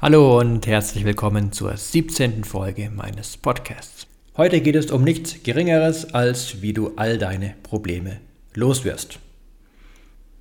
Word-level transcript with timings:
Hallo 0.00 0.38
und 0.38 0.64
herzlich 0.68 1.04
willkommen 1.04 1.50
zur 1.50 1.76
17. 1.76 2.44
Folge 2.44 2.88
meines 2.88 3.36
Podcasts. 3.36 4.06
Heute 4.36 4.60
geht 4.60 4.76
es 4.76 4.92
um 4.92 5.02
nichts 5.02 5.42
Geringeres, 5.42 6.14
als 6.14 6.62
wie 6.62 6.72
du 6.72 6.92
all 6.94 7.18
deine 7.18 7.56
Probleme 7.64 8.20
loswirst. 8.54 9.18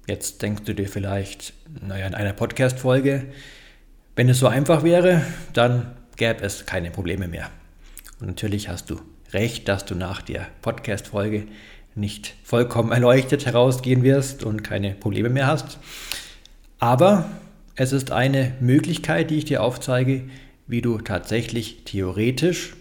Jetzt 0.06 0.44
denkst 0.44 0.62
du 0.66 0.76
dir 0.76 0.88
vielleicht, 0.88 1.54
naja, 1.82 2.06
in 2.06 2.14
einer 2.14 2.34
Podcast-Folge, 2.34 3.26
wenn 4.16 4.30
es 4.30 4.38
so 4.38 4.46
einfach 4.46 4.84
wäre, 4.84 5.24
dann 5.54 5.98
gäbe 6.18 6.44
es 6.44 6.68
keine 6.68 6.92
Probleme 6.92 7.28
mehr. 7.28 7.50
Und 8.20 8.28
natürlich 8.28 8.70
hast 8.70 8.92
du 8.92 9.02
recht, 9.34 9.68
dass 9.68 9.86
du 9.86 9.96
nach 9.96 10.22
der 10.22 10.46
Podcast-Folge 10.62 11.48
nicht 11.96 12.36
vollkommen 12.44 12.92
erleuchtet 12.92 13.48
herausgehen 13.48 14.04
wirst 14.04 14.44
und 14.44 14.64
keine 14.64 14.94
Probleme 14.94 15.30
mehr 15.30 15.48
hast. 15.48 15.80
Aber 16.78 17.28
es 17.78 17.92
ist 17.92 18.12
eine 18.12 18.54
Möglichkeit, 18.60 19.30
die 19.30 19.38
ich 19.38 19.46
dir 19.46 19.62
aufzeige, 19.62 20.24
wie 20.66 20.82
du 20.82 20.98
tatsächlich 20.98 21.84
theoretisch 21.86 22.76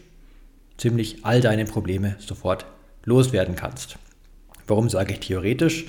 ziemlich 0.78 1.24
all 1.24 1.42
deine 1.42 1.66
Probleme 1.66 2.16
sofort 2.18 2.64
loswerden 3.04 3.56
kannst. 3.56 3.98
Warum 4.66 4.88
sage 4.88 5.12
ich 5.12 5.20
theoretisch? 5.20 5.84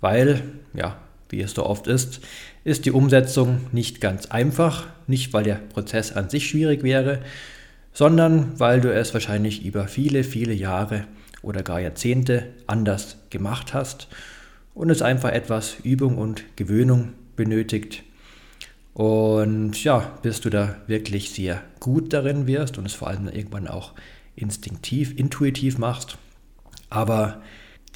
Weil, 0.00 0.42
ja, 0.74 0.98
wie 1.30 1.40
es 1.40 1.52
so 1.52 1.64
oft 1.64 1.86
ist, 1.86 2.20
ist 2.64 2.84
die 2.84 2.92
Umsetzung 2.92 3.60
nicht 3.72 4.02
ganz 4.02 4.26
einfach, 4.26 4.86
nicht 5.06 5.32
weil 5.32 5.44
der 5.44 5.54
Prozess 5.56 6.12
an 6.12 6.28
sich 6.28 6.46
schwierig 6.46 6.82
wäre, 6.82 7.22
sondern 7.94 8.60
weil 8.60 8.82
du 8.82 8.92
es 8.92 9.14
wahrscheinlich 9.14 9.64
über 9.64 9.88
viele, 9.88 10.22
viele 10.22 10.52
Jahre 10.52 11.06
oder 11.40 11.62
gar 11.62 11.80
Jahrzehnte 11.80 12.46
anders 12.66 13.16
gemacht 13.30 13.72
hast 13.72 14.08
und 14.74 14.90
es 14.90 15.00
einfach 15.00 15.32
etwas 15.32 15.76
Übung 15.82 16.18
und 16.18 16.44
Gewöhnung 16.56 17.14
benötigt. 17.36 18.02
Und 18.94 19.82
ja, 19.82 20.16
bis 20.22 20.40
du 20.40 20.50
da 20.50 20.76
wirklich 20.86 21.30
sehr 21.30 21.62
gut 21.80 22.12
darin 22.12 22.46
wirst 22.46 22.78
und 22.78 22.86
es 22.86 22.94
vor 22.94 23.08
allem 23.08 23.28
irgendwann 23.28 23.66
auch 23.66 23.92
instinktiv, 24.36 25.12
intuitiv 25.16 25.78
machst. 25.78 26.16
Aber 26.90 27.42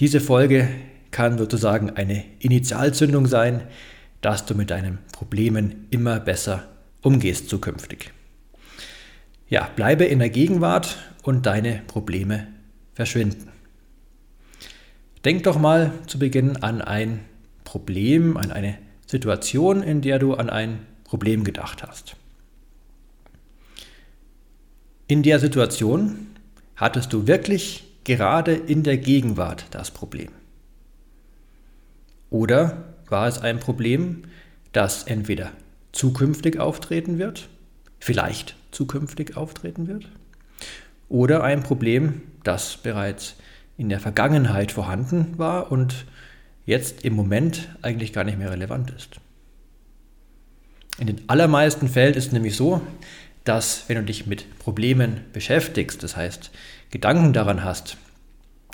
diese 0.00 0.20
Folge 0.20 0.68
kann 1.12 1.38
sozusagen 1.38 1.90
eine 1.90 2.24
Initialzündung 2.40 3.26
sein, 3.26 3.62
dass 4.20 4.44
du 4.44 4.56
mit 4.56 4.70
deinen 4.70 4.98
Problemen 5.12 5.86
immer 5.90 6.18
besser 6.18 6.68
umgehst 7.00 7.48
zukünftig. 7.48 8.12
Ja, 9.48 9.70
bleibe 9.76 10.04
in 10.04 10.18
der 10.18 10.30
Gegenwart 10.30 10.98
und 11.22 11.46
deine 11.46 11.82
Probleme 11.86 12.48
verschwinden. 12.94 13.50
Denk 15.24 15.44
doch 15.44 15.58
mal 15.58 15.92
zu 16.06 16.18
Beginn 16.18 16.56
an 16.56 16.82
ein 16.82 17.20
Problem, 17.64 18.36
an 18.36 18.50
eine 18.50 18.78
Situation, 19.08 19.82
in 19.82 20.02
der 20.02 20.18
du 20.18 20.34
an 20.34 20.50
ein 20.50 20.86
Problem 21.04 21.42
gedacht 21.42 21.82
hast. 21.82 22.14
In 25.06 25.22
der 25.22 25.38
Situation 25.38 26.26
hattest 26.76 27.14
du 27.14 27.26
wirklich 27.26 27.84
gerade 28.04 28.52
in 28.52 28.82
der 28.82 28.98
Gegenwart 28.98 29.64
das 29.70 29.90
Problem. 29.90 30.28
Oder 32.28 32.84
war 33.08 33.26
es 33.26 33.38
ein 33.38 33.58
Problem, 33.58 34.24
das 34.72 35.04
entweder 35.04 35.52
zukünftig 35.92 36.60
auftreten 36.60 37.18
wird, 37.18 37.48
vielleicht 37.98 38.56
zukünftig 38.70 39.38
auftreten 39.38 39.88
wird, 39.88 40.06
oder 41.08 41.42
ein 41.42 41.62
Problem, 41.62 42.20
das 42.44 42.76
bereits 42.76 43.36
in 43.78 43.88
der 43.88 44.00
Vergangenheit 44.00 44.72
vorhanden 44.72 45.38
war 45.38 45.72
und 45.72 46.04
jetzt 46.68 47.02
im 47.02 47.14
Moment 47.14 47.70
eigentlich 47.80 48.12
gar 48.12 48.24
nicht 48.24 48.36
mehr 48.36 48.50
relevant 48.50 48.90
ist. 48.90 49.20
In 50.98 51.06
den 51.06 51.22
allermeisten 51.26 51.88
Fällen 51.88 52.12
ist 52.12 52.26
es 52.26 52.32
nämlich 52.32 52.56
so, 52.56 52.82
dass 53.44 53.88
wenn 53.88 53.96
du 53.96 54.02
dich 54.02 54.26
mit 54.26 54.58
Problemen 54.58 55.22
beschäftigst, 55.32 56.02
das 56.02 56.14
heißt 56.14 56.50
Gedanken 56.90 57.32
daran 57.32 57.64
hast, 57.64 57.96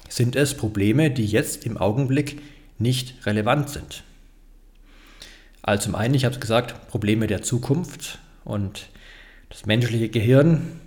sind 0.08 0.34
es 0.34 0.54
Probleme, 0.54 1.12
die 1.12 1.24
jetzt 1.24 1.66
im 1.66 1.76
Augenblick 1.76 2.42
nicht 2.80 3.24
relevant 3.26 3.70
sind. 3.70 4.02
Also 5.62 5.84
zum 5.84 5.94
einen, 5.94 6.14
ich 6.14 6.24
habe 6.24 6.34
es 6.34 6.40
gesagt, 6.40 6.88
Probleme 6.88 7.28
der 7.28 7.42
Zukunft 7.42 8.18
und 8.44 8.88
das 9.50 9.66
menschliche 9.66 10.08
Gehirn 10.08 10.80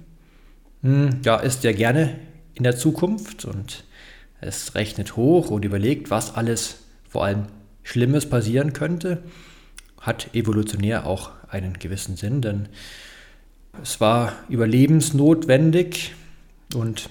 hm, 0.81 1.21
ja, 1.23 1.37
ist 1.37 1.63
ja 1.63 1.71
gerne 1.71 2.19
in 2.53 2.63
der 2.63 2.75
Zukunft 2.75 3.45
und 3.45 3.85
es 4.41 4.75
rechnet 4.75 5.15
hoch 5.15 5.49
und 5.49 5.63
überlegt, 5.63 6.09
was 6.09 6.35
alles 6.35 6.79
vor 7.17 7.25
allem 7.25 7.47
Schlimmes 7.81 8.29
passieren 8.29 8.73
könnte. 8.73 9.23
Hat 9.99 10.35
evolutionär 10.35 11.07
auch 11.07 11.31
einen 11.49 11.79
gewissen 11.79 12.15
Sinn, 12.15 12.43
denn 12.43 12.69
es 13.81 13.99
war 13.99 14.33
überlebensnotwendig 14.49 16.13
und 16.75 17.09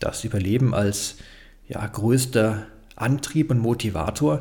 das 0.00 0.24
Überleben 0.24 0.72
als 0.72 1.16
ja, 1.68 1.86
größter 1.86 2.62
Antrieb 2.94 3.50
und 3.50 3.58
Motivator, 3.58 4.40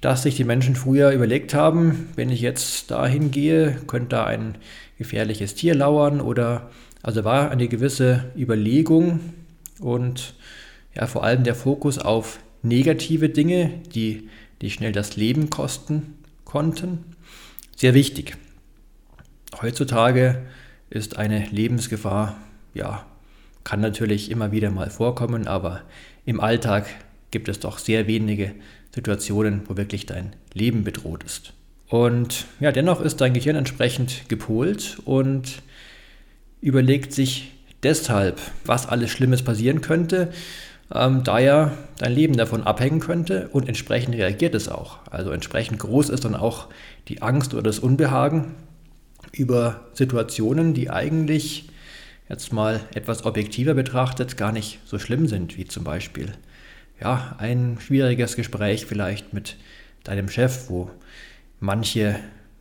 dass 0.00 0.24
sich 0.24 0.34
die 0.34 0.42
Menschen 0.42 0.74
früher 0.74 1.12
überlegt 1.12 1.54
haben, 1.54 2.08
wenn 2.16 2.28
ich 2.28 2.40
jetzt 2.40 2.90
dahin 2.90 3.30
gehe, 3.30 3.76
könnte 3.86 4.16
da 4.16 4.24
ein 4.24 4.58
gefährliches 4.98 5.54
Tier 5.54 5.76
lauern 5.76 6.20
oder 6.20 6.72
also 7.04 7.22
war 7.22 7.52
eine 7.52 7.68
gewisse 7.68 8.32
Überlegung 8.36 9.20
und 9.78 10.34
ja, 10.92 11.06
vor 11.06 11.22
allem 11.22 11.44
der 11.44 11.54
Fokus 11.54 12.00
auf 12.00 12.40
negative 12.62 13.28
Dinge, 13.28 13.80
die, 13.94 14.28
die 14.60 14.70
schnell 14.70 14.92
das 14.92 15.16
Leben 15.16 15.50
kosten 15.50 16.18
konnten, 16.44 17.04
sehr 17.76 17.94
wichtig. 17.94 18.36
Heutzutage 19.60 20.42
ist 20.90 21.16
eine 21.16 21.46
Lebensgefahr, 21.50 22.36
ja, 22.74 23.06
kann 23.64 23.80
natürlich 23.80 24.30
immer 24.30 24.52
wieder 24.52 24.70
mal 24.70 24.90
vorkommen, 24.90 25.46
aber 25.46 25.82
im 26.24 26.40
Alltag 26.40 26.86
gibt 27.30 27.48
es 27.48 27.60
doch 27.60 27.78
sehr 27.78 28.06
wenige 28.06 28.54
Situationen, 28.94 29.62
wo 29.66 29.76
wirklich 29.76 30.06
dein 30.06 30.34
Leben 30.52 30.84
bedroht 30.84 31.24
ist. 31.24 31.52
Und 31.88 32.46
ja, 32.60 32.72
dennoch 32.72 33.00
ist 33.00 33.20
dein 33.20 33.34
Gehirn 33.34 33.56
entsprechend 33.56 34.28
gepolt 34.28 34.98
und 35.04 35.62
überlegt 36.60 37.12
sich 37.12 37.52
deshalb, 37.82 38.40
was 38.64 38.86
alles 38.86 39.10
Schlimmes 39.10 39.42
passieren 39.42 39.80
könnte, 39.80 40.32
ähm, 40.94 41.24
da 41.24 41.38
ja 41.38 41.72
dein 41.98 42.12
Leben 42.12 42.36
davon 42.36 42.62
abhängen 42.62 43.00
könnte 43.00 43.48
und 43.52 43.68
entsprechend 43.68 44.14
reagiert 44.14 44.54
es 44.54 44.68
auch. 44.68 44.98
Also 45.10 45.30
entsprechend 45.30 45.78
groß 45.78 46.10
ist 46.10 46.24
dann 46.24 46.34
auch 46.34 46.68
die 47.08 47.22
Angst 47.22 47.54
oder 47.54 47.62
das 47.62 47.78
Unbehagen 47.78 48.54
über 49.32 49.80
Situationen, 49.94 50.74
die 50.74 50.90
eigentlich 50.90 51.68
jetzt 52.28 52.52
mal 52.52 52.80
etwas 52.94 53.24
objektiver 53.24 53.74
betrachtet 53.74 54.36
gar 54.36 54.52
nicht 54.52 54.80
so 54.84 54.98
schlimm 54.98 55.26
sind, 55.26 55.56
wie 55.56 55.66
zum 55.66 55.84
Beispiel 55.84 56.32
ja, 57.00 57.34
ein 57.38 57.78
schwieriges 57.80 58.36
Gespräch 58.36 58.86
vielleicht 58.86 59.32
mit 59.32 59.56
deinem 60.04 60.28
Chef, 60.28 60.68
wo 60.68 60.90
manche 61.60 62.18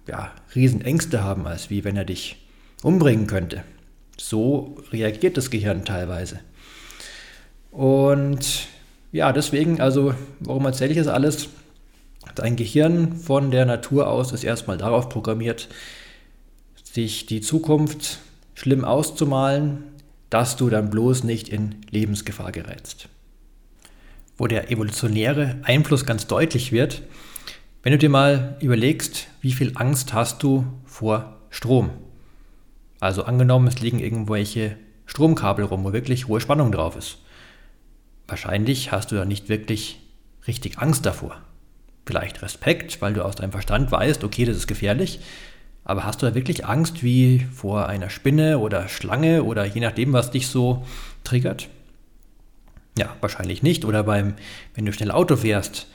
ja, 0.08 0.31
Riesenängste 0.56 1.24
haben, 1.24 1.48
als 1.48 1.69
wie 1.69 1.83
wenn 1.83 1.98
er 1.98 2.06
dich 2.06 2.38
umbringen 2.83 3.28
könnte. 3.28 3.63
So 4.18 4.78
reagiert 4.92 5.38
das 5.38 5.50
Gehirn 5.50 5.86
teilweise. 5.86 6.39
Und 7.71 8.68
ja, 9.12 9.31
deswegen, 9.31 9.81
also, 9.81 10.13
warum 10.39 10.65
erzähle 10.65 10.91
ich 10.91 10.97
das 10.97 11.07
alles? 11.07 11.50
Dein 12.35 12.56
Gehirn 12.56 13.15
von 13.15 13.51
der 13.51 13.65
Natur 13.65 14.07
aus 14.07 14.31
ist 14.31 14.44
erstmal 14.44 14.77
darauf 14.77 15.09
programmiert, 15.09 15.68
sich 16.83 17.25
die 17.25 17.41
Zukunft 17.41 18.19
schlimm 18.53 18.85
auszumalen, 18.85 19.83
dass 20.29 20.56
du 20.56 20.69
dann 20.69 20.89
bloß 20.89 21.23
nicht 21.23 21.50
in 21.50 21.75
Lebensgefahr 21.89 22.51
gerätst. 22.51 23.09
Wo 24.38 24.47
der 24.47 24.71
evolutionäre 24.71 25.57
Einfluss 25.63 26.06
ganz 26.06 26.27
deutlich 26.27 26.71
wird, 26.71 27.01
wenn 27.83 27.91
du 27.91 27.97
dir 27.97 28.09
mal 28.09 28.57
überlegst, 28.62 29.27
wie 29.41 29.51
viel 29.51 29.71
Angst 29.75 30.13
hast 30.13 30.44
du 30.44 30.65
vor 30.85 31.38
Strom. 31.50 31.89
Also 33.00 33.23
angenommen, 33.23 33.68
es 33.68 33.79
liegen 33.79 34.00
irgendwelche 34.00 34.77
Stromkabel 35.06 35.65
rum, 35.65 35.83
wo 35.83 35.91
wirklich 35.91 36.27
hohe 36.27 36.39
Spannung 36.39 36.71
drauf 36.71 36.95
ist. 36.95 37.18
Wahrscheinlich 38.31 38.94
hast 38.94 39.12
du 39.12 39.16
da 39.16 39.25
nicht 39.25 39.50
wirklich 39.50 40.00
richtig 40.48 40.80
Angst 40.80 41.06
davor. 41.06 41.42
Vielleicht 42.06 42.42
Respekt, 42.42 43.01
weil 43.01 43.13
du 43.13 43.25
aus 43.25 43.36
deinem 43.36 43.51
Verstand 43.51 43.92
weißt, 43.92 44.24
okay, 44.24 44.45
das 44.45 44.56
ist 44.56 44.68
gefährlich, 44.68 45.19
Aber 45.83 46.06
hast 46.06 46.22
du 46.22 46.28
da 46.28 46.33
wirklich 46.33 46.66
Angst 46.66 47.04
wie 47.04 47.45
vor 47.54 47.88
einer 47.88 48.10
Spinne 48.10 48.60
oder 48.60 48.88
Schlange 48.88 49.44
oder 49.44 49.66
je 49.66 49.81
nachdem, 49.81 50.13
was 50.13 50.31
dich 50.31 50.48
so 50.48 50.86
triggert? 51.25 51.68
Ja, 52.98 53.16
wahrscheinlich 53.19 53.63
nicht. 53.63 53.83
Oder 53.83 54.04
beim, 54.04 54.36
wenn 54.75 54.86
du 54.86 54.94
schnell 54.94 55.12
Auto 55.12 55.36
fährst, 55.36 55.88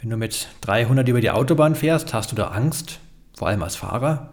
wenn 0.00 0.08
du 0.08 0.16
mit 0.16 0.48
300 0.62 1.06
über 1.08 1.20
die 1.20 1.32
Autobahn 1.32 1.74
fährst, 1.74 2.14
hast 2.14 2.32
du 2.32 2.36
da 2.36 2.48
Angst, 2.48 3.00
vor 3.36 3.48
allem 3.48 3.62
als 3.62 3.76
Fahrer? 3.76 4.32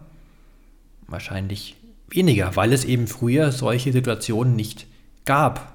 Wahrscheinlich 1.06 1.76
weniger, 2.08 2.56
weil 2.56 2.72
es 2.72 2.84
eben 2.84 3.08
früher 3.08 3.52
solche 3.52 3.92
Situationen 3.92 4.56
nicht 4.56 4.86
gab. 5.26 5.71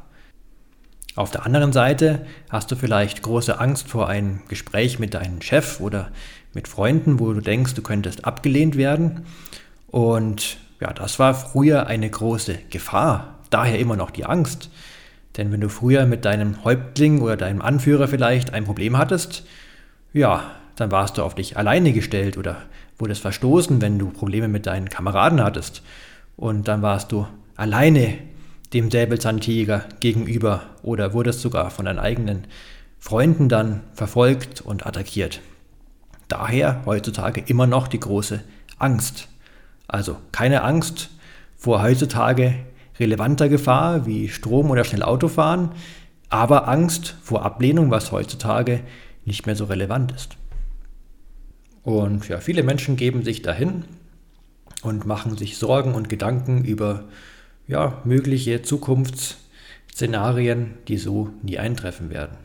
Auf 1.18 1.32
der 1.32 1.48
anderen 1.48 1.74
Seite 1.74 2.28
hast 2.48 2.70
du 2.70 2.76
vielleicht 2.76 3.24
große 3.24 3.60
Angst 3.60 3.88
vor 3.88 4.08
einem 4.08 4.42
Gespräch 4.50 5.00
mit 5.00 5.16
deinem 5.16 5.42
Chef 5.42 5.80
oder 5.82 6.12
mit 6.54 6.68
Freunden, 6.68 7.20
wo 7.20 7.34
du 7.34 7.42
denkst, 7.42 7.74
du 7.74 7.82
könntest 7.82 8.24
abgelehnt 8.24 8.78
werden. 8.78 9.26
Und 9.88 10.58
ja, 10.80 10.94
das 10.94 11.18
war 11.18 11.34
früher 11.34 11.88
eine 11.88 12.08
große 12.08 12.60
Gefahr. 12.70 13.40
Daher 13.50 13.80
immer 13.80 13.96
noch 13.96 14.12
die 14.12 14.26
Angst. 14.26 14.70
Denn 15.38 15.52
wenn 15.52 15.60
du 15.60 15.70
früher 15.70 16.06
mit 16.06 16.24
deinem 16.24 16.64
Häuptling 16.64 17.22
oder 17.22 17.36
deinem 17.36 17.64
Anführer 17.64 18.08
vielleicht 18.08 18.54
ein 18.54 18.66
Problem 18.66 18.96
hattest, 18.96 19.44
ja, 20.14 20.52
dann 20.76 20.92
warst 20.92 21.18
du 21.18 21.24
auf 21.24 21.34
dich 21.34 21.58
alleine 21.58 21.94
gestellt 21.94 22.38
oder 22.38 22.58
wurdest 23.00 23.24
verstoßen, 23.24 23.82
wenn 23.82 23.98
du 23.98 24.12
Probleme 24.12 24.50
mit 24.50 24.68
deinen 24.68 24.88
Kameraden 24.88 25.44
hattest. 25.44 25.82
Und 26.36 26.68
dann 26.68 26.84
warst 26.84 27.12
du 27.12 27.26
alleine 27.56 28.20
dem 28.74 28.92
Säbelzahntiger 28.92 29.86
gegenüber 30.00 30.64
oder 30.82 31.14
wurdest 31.14 31.42
sogar 31.42 31.70
von 31.72 31.86
deinen 31.86 32.00
eigenen 32.00 32.48
Freunden 33.00 33.50
dann 33.50 33.82
verfolgt 33.94 34.62
und 34.62 34.86
attackiert. 34.86 35.42
Daher 36.28 36.82
heutzutage 36.86 37.42
immer 37.46 37.68
noch 37.68 37.88
die 37.88 38.00
große 38.00 38.42
Angst. 38.78 39.30
Also 39.88 40.18
keine 40.32 40.64
Angst 40.64 41.10
vor 41.56 41.82
heutzutage 41.82 42.56
relevanter 43.00 43.48
Gefahr 43.48 44.06
wie 44.06 44.28
Strom 44.28 44.70
oder 44.70 44.84
schnell 44.84 45.04
Autofahren, 45.04 45.72
aber 46.30 46.68
Angst 46.68 47.16
vor 47.22 47.46
Ablehnung, 47.46 47.92
was 47.92 48.12
heutzutage 48.12 48.82
nicht 49.24 49.46
mehr 49.46 49.56
so 49.56 49.66
relevant 49.66 50.12
ist. 50.12 50.36
Und 51.84 52.28
ja, 52.28 52.40
viele 52.40 52.64
Menschen 52.64 52.98
geben 52.98 53.24
sich 53.24 53.42
dahin 53.42 53.86
und 54.82 55.06
machen 55.06 55.38
sich 55.38 55.58
Sorgen 55.58 55.96
und 55.96 56.10
Gedanken 56.10 56.66
über 56.66 57.06
ja, 57.68 58.02
mögliche 58.06 58.62
Zukunftsszenarien, 58.62 60.76
die 60.88 60.98
so 60.98 61.30
nie 61.44 61.60
eintreffen 61.60 62.10
werden. 62.10 62.38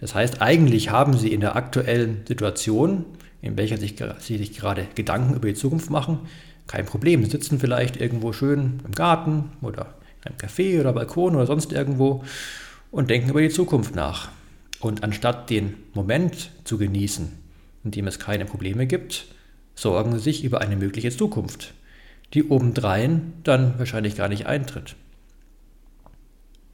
Das 0.00 0.14
heißt, 0.14 0.40
eigentlich 0.40 0.90
haben 0.90 1.16
sie 1.16 1.32
in 1.32 1.40
der 1.40 1.56
aktuellen 1.56 2.22
Situation, 2.26 3.04
in 3.42 3.56
welcher 3.56 3.78
sich, 3.78 3.96
sie 4.18 4.38
sich 4.38 4.56
gerade 4.56 4.86
Gedanken 4.94 5.34
über 5.34 5.48
die 5.48 5.54
Zukunft 5.54 5.90
machen, 5.90 6.20
kein 6.66 6.86
Problem. 6.86 7.24
Sie 7.24 7.30
sitzen 7.30 7.58
vielleicht 7.58 7.96
irgendwo 7.96 8.32
schön 8.32 8.80
im 8.86 8.92
Garten 8.92 9.50
oder 9.60 9.94
in 10.22 10.30
einem 10.30 10.38
Café 10.38 10.80
oder 10.80 10.92
Balkon 10.92 11.34
oder 11.34 11.46
sonst 11.46 11.72
irgendwo 11.72 12.24
und 12.90 13.10
denken 13.10 13.30
über 13.30 13.40
die 13.40 13.50
Zukunft 13.50 13.94
nach. 13.94 14.30
Und 14.80 15.04
anstatt 15.04 15.50
den 15.50 15.74
Moment 15.92 16.50
zu 16.64 16.78
genießen, 16.78 17.30
in 17.84 17.90
dem 17.90 18.06
es 18.06 18.18
keine 18.18 18.46
Probleme 18.46 18.86
gibt, 18.86 19.26
sorgen 19.74 20.12
sie 20.12 20.20
sich 20.20 20.44
über 20.44 20.60
eine 20.60 20.76
mögliche 20.76 21.10
Zukunft, 21.10 21.74
die 22.34 22.44
obendrein 22.44 23.32
dann 23.42 23.78
wahrscheinlich 23.78 24.16
gar 24.16 24.28
nicht 24.28 24.46
eintritt. 24.46 24.96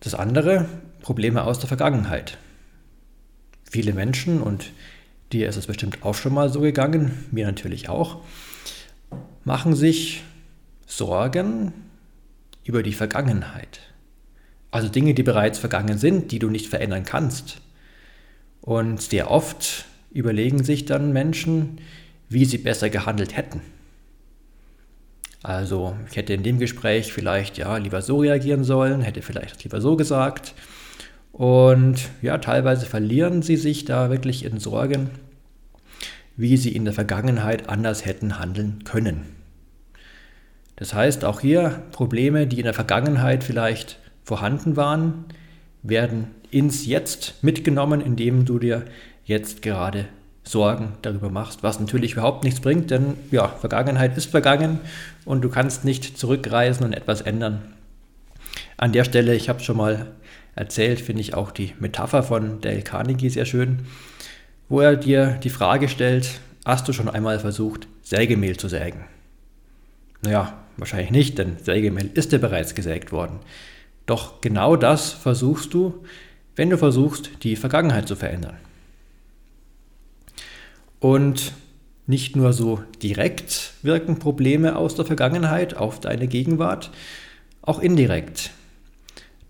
Das 0.01 0.15
andere, 0.15 0.67
Probleme 1.01 1.45
aus 1.45 1.59
der 1.59 1.69
Vergangenheit. 1.69 2.39
Viele 3.71 3.93
Menschen, 3.93 4.41
und 4.41 4.73
dir 5.33 5.49
ist 5.49 5.57
es 5.57 5.67
bestimmt 5.67 6.03
auch 6.03 6.15
schon 6.15 6.35
mal 6.35 6.51
so 6.51 6.61
gegangen, 6.61 7.27
mir 7.31 7.47
natürlich 7.47 7.89
auch, 7.89 8.23
machen 9.45 9.75
sich 9.75 10.25
Sorgen 10.87 11.73
über 12.65 12.83
die 12.83 12.93
Vergangenheit. 12.93 13.81
Also 14.71 14.89
Dinge, 14.89 15.15
die 15.15 15.23
bereits 15.23 15.59
vergangen 15.59 15.99
sind, 15.99 16.33
die 16.33 16.39
du 16.39 16.51
nicht 16.51 16.69
verändern 16.69 17.05
kannst. 17.05 17.61
Und 18.61 19.01
sehr 19.01 19.31
oft 19.31 19.87
überlegen 20.11 20.65
sich 20.65 20.85
dann 20.85 21.13
Menschen, 21.13 21.79
wie 22.29 22.45
sie 22.45 22.59
besser 22.59 22.91
gehandelt 22.91 23.37
hätten. 23.37 23.63
Also 25.47 25.97
ich 26.11 26.17
hätte 26.17 26.35
in 26.35 26.43
dem 26.43 26.59
Gespräch 26.59 27.13
vielleicht 27.13 27.57
ja 27.57 27.77
lieber 27.77 28.03
so 28.03 28.19
reagieren 28.19 28.65
sollen, 28.65 29.01
hätte 29.01 29.23
vielleicht 29.23 29.63
lieber 29.63 29.81
so 29.81 29.95
gesagt. 29.95 30.55
Und 31.31 32.09
ja, 32.21 32.39
teilweise 32.39 32.85
verlieren 32.85 33.43
sie 33.43 33.55
sich 33.55 33.85
da 33.85 34.11
wirklich 34.11 34.45
in 34.45 34.59
Sorgen, 34.59 35.09
wie 36.37 36.57
sie 36.57 36.75
in 36.75 36.85
der 36.85 36.93
Vergangenheit 36.93 37.69
anders 37.69 38.05
hätten 38.05 38.41
handeln 38.41 38.83
können. 38.83 39.23
Das 40.75 40.95
heißt, 40.95 41.25
auch 41.25 41.39
hier 41.39 41.81
Probleme, 41.93 42.49
die 42.49 42.59
in 42.59 42.65
der 42.65 42.75
Vergangenheit 42.75 43.45
vielleicht 43.45 44.01
vorhanden 44.25 44.75
waren, 44.75 45.27
werden 45.85 46.33
ins 46.51 46.87
Jetzt 46.87 47.45
mitgenommen, 47.45 48.01
indem 48.01 48.47
du 48.47 48.59
dir 48.59 48.85
jetzt 49.25 49.63
gerade 49.63 50.07
Sorgen 50.47 50.93
darüber 51.03 51.29
machst, 51.29 51.63
was 51.63 51.81
natürlich 51.81 52.13
überhaupt 52.13 52.45
nichts 52.45 52.61
bringt, 52.61 52.91
denn 52.91 53.15
ja, 53.33 53.49
Vergangenheit 53.49 54.17
ist 54.17 54.31
vergangen 54.31 54.79
und 55.25 55.43
du 55.43 55.49
kannst 55.49 55.85
nicht 55.85 56.17
zurückreisen 56.17 56.87
und 56.87 56.93
etwas 56.93 57.21
ändern. 57.21 57.63
An 58.77 58.93
der 58.93 59.05
Stelle, 59.05 59.35
ich 59.35 59.49
habe 59.49 59.61
schon 59.61 59.77
mal 59.77 60.07
erzählt, 60.55 61.01
finde 61.01 61.21
ich 61.21 61.35
auch 61.35 61.51
die 61.51 61.75
Metapher 61.81 62.23
von 62.23 62.61
Dale 62.61 62.83
Carnegie 62.83 63.29
sehr 63.29 63.45
schön, 63.45 63.87
wo 64.69 64.81
er 64.81 64.97
dir 64.97 65.39
die 65.43 65.51
Frage 65.51 65.89
stellt, 65.89 66.41
hast 66.65 66.87
du 66.87 66.93
schon 66.93 67.09
einmal 67.09 67.41
versucht, 67.41 67.89
Sägemehl 68.03 68.57
zu 68.57 68.69
sägen? 68.69 69.05
Naja, 70.23 70.55
wahrscheinlich 70.77 71.11
nicht, 71.11 71.39
denn 71.39 71.57
Sägemehl 71.63 72.11
ist 72.15 72.31
ja 72.33 72.39
bereits 72.39 72.75
gesägt 72.75 73.11
worden. 73.11 73.41
Doch 74.07 74.41
genau 74.41 74.77
das 74.77 75.11
versuchst 75.11 75.75
du, 75.75 76.05
wenn 76.55 76.71
du 76.71 76.79
versuchst, 76.79 77.31
die 77.43 77.57
Vergangenheit 77.57 78.07
zu 78.07 78.15
verändern. 78.15 78.57
Und 81.01 81.53
nicht 82.07 82.37
nur 82.37 82.53
so 82.53 82.83
direkt 83.03 83.73
wirken 83.83 84.19
Probleme 84.19 84.77
aus 84.77 84.95
der 84.95 85.05
Vergangenheit 85.05 85.77
auf 85.77 86.01
deine 86.01 86.29
Gegenwart, 86.29 86.91
auch 87.63 87.81
indirekt. 87.81 88.51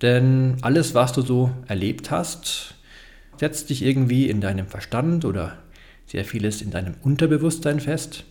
Denn 0.02 0.56
alles, 0.62 0.94
was 0.94 1.12
du 1.12 1.22
so 1.22 1.50
erlebt 1.66 2.10
hast, 2.10 2.74
setzt 3.38 3.70
dich 3.70 3.82
irgendwie 3.82 4.28
in 4.28 4.40
deinem 4.40 4.66
Verstand 4.66 5.24
oder 5.24 5.58
sehr 6.06 6.24
vieles 6.24 6.62
in 6.62 6.70
deinem 6.70 6.94
Unterbewusstsein 7.02 7.80
fest 7.80 8.24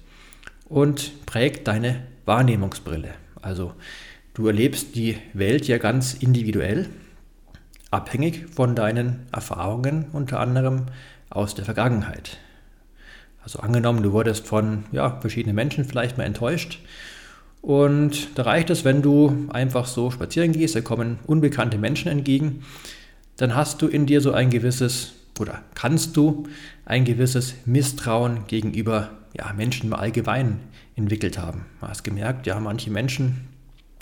und 0.68 1.26
prägt 1.26 1.68
deine 1.68 2.04
Wahrnehmungsbrille. 2.26 3.14
Also 3.42 3.74
du 4.34 4.48
erlebst 4.48 4.96
die 4.96 5.18
Welt 5.34 5.68
ja 5.68 5.78
ganz 5.78 6.14
individuell, 6.16 6.90
abhängig 7.92 8.46
von 8.54 8.76
deinen 8.76 9.28
Erfahrungen 9.32 10.08
unter 10.14 10.40
anderem 10.40 10.88
aus 11.30 11.54
der 11.54 11.66
Vergangenheit. 11.66 12.40
Also 13.46 13.60
angenommen, 13.60 14.02
du 14.02 14.12
wurdest 14.12 14.48
von 14.48 14.86
ja, 14.92 15.22
verschiedenen 15.22 15.56
Menschen 15.56 15.86
vielleicht 15.86 16.18
mal 16.18 16.24
enttäuscht. 16.24 16.80
Und 17.62 18.30
da 18.36 18.44
reicht 18.44 18.72
es, 18.72 18.84
wenn 18.84 19.04
du 19.04 19.48
einfach 19.50 19.86
so 19.86 20.10
spazieren 20.10 20.52
gehst, 20.52 20.76
da 20.76 20.82
kommen 20.82 21.20
unbekannte 21.28 21.78
Menschen 21.78 22.12
entgegen, 22.12 22.64
dann 23.38 23.56
hast 23.56 23.84
du 23.84 23.88
in 23.88 24.08
dir 24.08 24.20
so 24.20 24.32
ein 24.32 24.50
gewisses, 24.50 25.14
oder 25.40 25.62
kannst 25.76 26.18
du 26.18 26.48
ein 26.86 27.06
gewisses 27.06 27.54
Misstrauen 27.66 28.48
gegenüber 28.48 29.12
ja, 29.38 29.54
Menschen 29.54 29.88
im 29.88 29.94
Allgemeinen 29.94 30.60
entwickelt 30.96 31.38
haben. 31.38 31.66
Du 31.82 31.88
hast 31.88 32.04
gemerkt, 32.04 32.48
ja, 32.48 32.60
manche 32.60 32.90
Menschen 32.90 33.48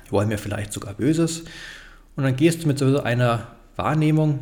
wollen 0.09 0.29
mir 0.29 0.37
vielleicht 0.37 0.71
sogar 0.71 0.93
Böses. 0.93 1.43
Und 2.15 2.23
dann 2.23 2.37
gehst 2.37 2.63
du 2.63 2.67
mit 2.67 2.79
so 2.79 3.01
einer 3.01 3.47
Wahrnehmung 3.75 4.39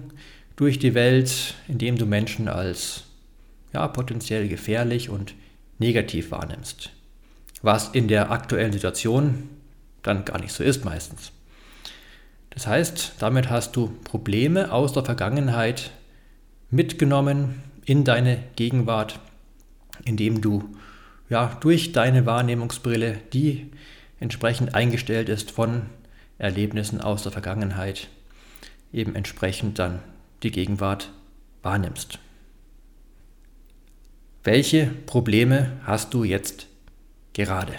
durch 0.58 0.78
die 0.78 0.94
Welt, 0.94 1.56
indem 1.68 1.98
du 1.98 2.06
Menschen 2.06 2.48
als 2.48 3.06
ja, 3.74 3.88
potenziell 3.88 4.48
gefährlich 4.48 5.10
und 5.10 5.34
negativ 5.80 6.32
wahrnimmst. 6.32 6.92
Was 7.62 7.90
in 7.90 8.08
der 8.08 8.32
aktuellen 8.32 8.74
Situation 8.74 9.50
dann 10.02 10.26
gar 10.26 10.40
nicht 10.40 10.52
so 10.52 10.64
ist 10.64 10.84
meistens. 10.84 11.32
Das 12.50 12.68
heißt, 12.68 13.14
damit 13.20 13.50
hast 13.50 13.76
du 13.76 13.88
Probleme 14.04 14.72
aus 14.72 14.94
der 14.94 15.06
Vergangenheit 15.06 15.92
mitgenommen 16.70 17.62
in 17.86 18.04
deine 18.04 18.44
Gegenwart, 18.56 19.20
indem 20.06 20.42
du 20.42 20.76
ja, 21.30 21.58
durch 21.62 21.94
deine 21.94 22.26
Wahrnehmungsbrille, 22.26 23.18
die 23.32 23.72
entsprechend 24.20 24.76
eingestellt 24.76 25.30
ist 25.30 25.50
von 25.50 25.84
Erlebnissen 26.38 27.00
aus 27.00 27.24
der 27.24 27.32
Vergangenheit, 27.32 28.10
eben 28.92 29.16
entsprechend 29.16 29.80
dann 29.80 30.00
die 30.44 30.52
Gegenwart 30.52 31.12
wahrnimmst. 31.64 32.20
Welche 34.44 34.88
Probleme 35.06 35.74
hast 35.84 36.14
du 36.14 36.24
jetzt 36.24 36.68
gerade? 37.34 37.74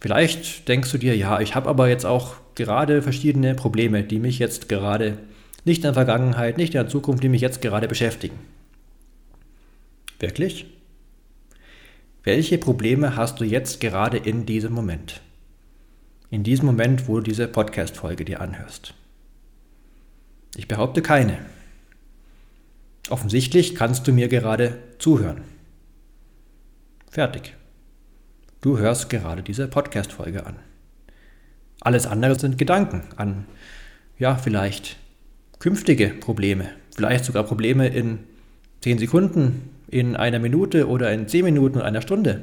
Vielleicht 0.00 0.68
denkst 0.68 0.92
du 0.92 0.98
dir, 0.98 1.16
ja, 1.16 1.40
ich 1.40 1.54
habe 1.54 1.68
aber 1.68 1.88
jetzt 1.88 2.06
auch 2.06 2.36
gerade 2.54 3.02
verschiedene 3.02 3.54
Probleme, 3.54 4.04
die 4.04 4.18
mich 4.18 4.38
jetzt 4.38 4.68
gerade 4.68 5.18
nicht 5.64 5.78
in 5.78 5.82
der 5.82 5.94
Vergangenheit, 5.94 6.56
nicht 6.56 6.74
in 6.74 6.80
der 6.80 6.88
Zukunft, 6.88 7.22
die 7.22 7.28
mich 7.28 7.40
jetzt 7.40 7.60
gerade 7.60 7.88
beschäftigen. 7.88 8.38
Wirklich? 10.20 10.66
welche 12.26 12.58
Probleme 12.58 13.14
hast 13.14 13.38
du 13.38 13.44
jetzt 13.44 13.80
gerade 13.80 14.16
in 14.18 14.46
diesem 14.46 14.72
Moment? 14.72 15.20
In 16.28 16.42
diesem 16.42 16.66
Moment, 16.66 17.06
wo 17.06 17.18
du 17.18 17.22
diese 17.22 17.46
Podcast-Folge 17.46 18.24
dir 18.24 18.40
anhörst. 18.40 18.94
Ich 20.56 20.66
behaupte 20.66 21.02
keine. 21.02 21.38
Offensichtlich 23.10 23.76
kannst 23.76 24.08
du 24.08 24.12
mir 24.12 24.26
gerade 24.26 24.76
zuhören. 24.98 25.42
Fertig. 27.16 27.54
Du 28.60 28.76
hörst 28.76 29.08
gerade 29.08 29.42
diese 29.42 29.68
Podcast-Folge 29.68 30.44
an. 30.44 30.56
Alles 31.80 32.06
andere 32.06 32.38
sind 32.38 32.58
Gedanken 32.58 33.04
an, 33.16 33.46
ja, 34.18 34.34
vielleicht 34.34 34.98
künftige 35.58 36.08
Probleme, 36.08 36.68
vielleicht 36.94 37.24
sogar 37.24 37.44
Probleme 37.44 37.88
in 37.88 38.18
10 38.82 38.98
Sekunden, 38.98 39.70
in 39.88 40.14
einer 40.14 40.38
Minute 40.38 40.88
oder 40.88 41.10
in 41.10 41.26
10 41.26 41.42
Minuten 41.46 41.78
oder 41.78 41.86
einer 41.86 42.02
Stunde. 42.02 42.42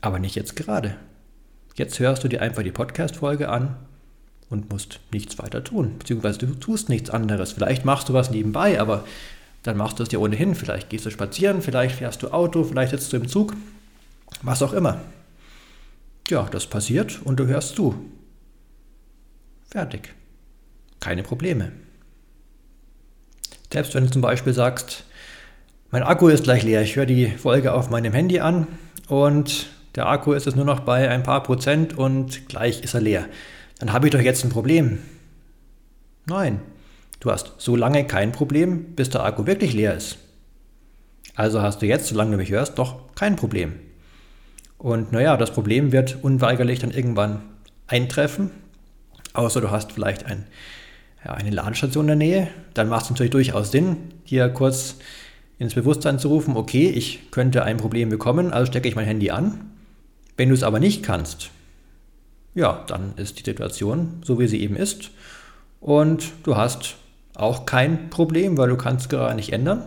Aber 0.00 0.18
nicht 0.18 0.34
jetzt 0.34 0.56
gerade. 0.56 0.96
Jetzt 1.76 2.00
hörst 2.00 2.24
du 2.24 2.28
dir 2.28 2.42
einfach 2.42 2.64
die 2.64 2.72
Podcast-Folge 2.72 3.50
an 3.50 3.76
und 4.50 4.72
musst 4.72 4.98
nichts 5.12 5.38
weiter 5.38 5.62
tun. 5.62 5.94
Beziehungsweise 6.00 6.40
du 6.40 6.46
tust 6.56 6.88
nichts 6.88 7.08
anderes. 7.08 7.52
Vielleicht 7.52 7.84
machst 7.84 8.08
du 8.08 8.14
was 8.14 8.32
nebenbei, 8.32 8.80
aber 8.80 9.04
dann 9.64 9.76
machst 9.76 9.98
du 9.98 10.04
es 10.04 10.08
dir 10.08 10.20
ohnehin. 10.20 10.54
Vielleicht 10.54 10.90
gehst 10.90 11.04
du 11.06 11.10
spazieren, 11.10 11.60
vielleicht 11.60 11.96
fährst 11.96 12.22
du 12.22 12.28
Auto, 12.28 12.62
vielleicht 12.62 12.92
sitzt 12.92 13.12
du 13.12 13.16
im 13.16 13.26
Zug, 13.26 13.54
was 14.42 14.62
auch 14.62 14.72
immer. 14.72 15.00
Ja, 16.28 16.46
das 16.50 16.66
passiert 16.66 17.20
und 17.24 17.40
du 17.40 17.46
hörst 17.46 17.74
zu. 17.74 17.94
Fertig. 19.68 20.14
Keine 21.00 21.22
Probleme. 21.22 21.72
Selbst 23.72 23.94
wenn 23.94 24.04
du 24.04 24.10
zum 24.10 24.22
Beispiel 24.22 24.52
sagst, 24.52 25.04
mein 25.90 26.02
Akku 26.02 26.28
ist 26.28 26.44
gleich 26.44 26.62
leer, 26.62 26.82
ich 26.82 26.96
höre 26.96 27.06
die 27.06 27.26
Folge 27.28 27.72
auf 27.72 27.90
meinem 27.90 28.12
Handy 28.12 28.40
an 28.40 28.66
und 29.08 29.66
der 29.96 30.06
Akku 30.06 30.32
ist 30.32 30.46
jetzt 30.46 30.56
nur 30.56 30.64
noch 30.64 30.80
bei 30.80 31.08
ein 31.08 31.22
paar 31.22 31.42
Prozent 31.42 31.96
und 31.96 32.48
gleich 32.48 32.82
ist 32.82 32.94
er 32.94 33.00
leer. 33.00 33.26
Dann 33.78 33.92
habe 33.92 34.06
ich 34.06 34.12
doch 34.12 34.20
jetzt 34.20 34.44
ein 34.44 34.50
Problem. 34.50 34.98
Nein, 36.26 36.60
du 37.24 37.30
hast 37.30 37.54
so 37.56 37.74
lange 37.74 38.06
kein 38.06 38.32
Problem, 38.32 38.94
bis 38.94 39.08
der 39.08 39.24
Akku 39.24 39.46
wirklich 39.46 39.72
leer 39.72 39.94
ist. 39.94 40.18
Also 41.34 41.62
hast 41.62 41.80
du 41.80 41.86
jetzt, 41.86 42.06
solange 42.06 42.32
du 42.32 42.36
mich 42.36 42.50
hörst, 42.50 42.78
doch 42.78 43.14
kein 43.14 43.34
Problem. 43.34 43.72
Und 44.76 45.10
naja, 45.10 45.36
das 45.38 45.50
Problem 45.50 45.90
wird 45.90 46.18
unweigerlich 46.22 46.80
dann 46.80 46.90
irgendwann 46.90 47.42
eintreffen, 47.86 48.50
außer 49.32 49.62
du 49.62 49.70
hast 49.70 49.92
vielleicht 49.92 50.26
ein, 50.26 50.46
ja, 51.24 51.32
eine 51.32 51.50
Ladestation 51.50 52.04
in 52.04 52.06
der 52.08 52.16
Nähe. 52.16 52.48
Dann 52.74 52.88
macht 52.88 53.04
es 53.04 53.10
natürlich 53.10 53.32
durchaus 53.32 53.70
Sinn, 53.70 53.96
hier 54.24 54.50
kurz 54.50 54.96
ins 55.58 55.74
Bewusstsein 55.74 56.18
zu 56.18 56.28
rufen, 56.28 56.56
okay, 56.56 56.90
ich 56.90 57.30
könnte 57.30 57.64
ein 57.64 57.78
Problem 57.78 58.10
bekommen, 58.10 58.52
also 58.52 58.70
stecke 58.70 58.88
ich 58.88 58.96
mein 58.96 59.06
Handy 59.06 59.30
an. 59.30 59.70
Wenn 60.36 60.50
du 60.50 60.54
es 60.54 60.62
aber 60.62 60.78
nicht 60.78 61.02
kannst, 61.02 61.50
ja, 62.54 62.84
dann 62.86 63.14
ist 63.16 63.38
die 63.38 63.44
Situation 63.44 64.20
so, 64.24 64.38
wie 64.38 64.46
sie 64.46 64.60
eben 64.60 64.76
ist. 64.76 65.10
Und 65.80 66.32
du 66.42 66.56
hast 66.56 66.96
auch 67.34 67.66
kein 67.66 68.10
Problem, 68.10 68.56
weil 68.56 68.68
du 68.68 68.76
kannst 68.76 69.08
gerade 69.08 69.34
nicht 69.34 69.52
ändern. 69.52 69.82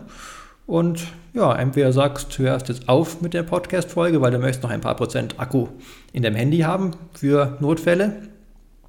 Und 0.66 1.06
ja, 1.32 1.54
entweder 1.54 1.92
sagst, 1.92 2.38
du 2.38 2.42
hörst 2.42 2.68
jetzt 2.68 2.88
auf 2.88 3.20
mit 3.20 3.32
der 3.32 3.42
Podcast-Folge, 3.42 4.20
weil 4.20 4.32
du 4.32 4.38
möchtest 4.38 4.62
noch 4.62 4.70
ein 4.70 4.80
paar 4.80 4.96
Prozent 4.96 5.38
Akku 5.38 5.68
in 6.12 6.22
deinem 6.22 6.36
Handy 6.36 6.58
haben 6.58 6.90
für 7.14 7.56
Notfälle. 7.60 8.22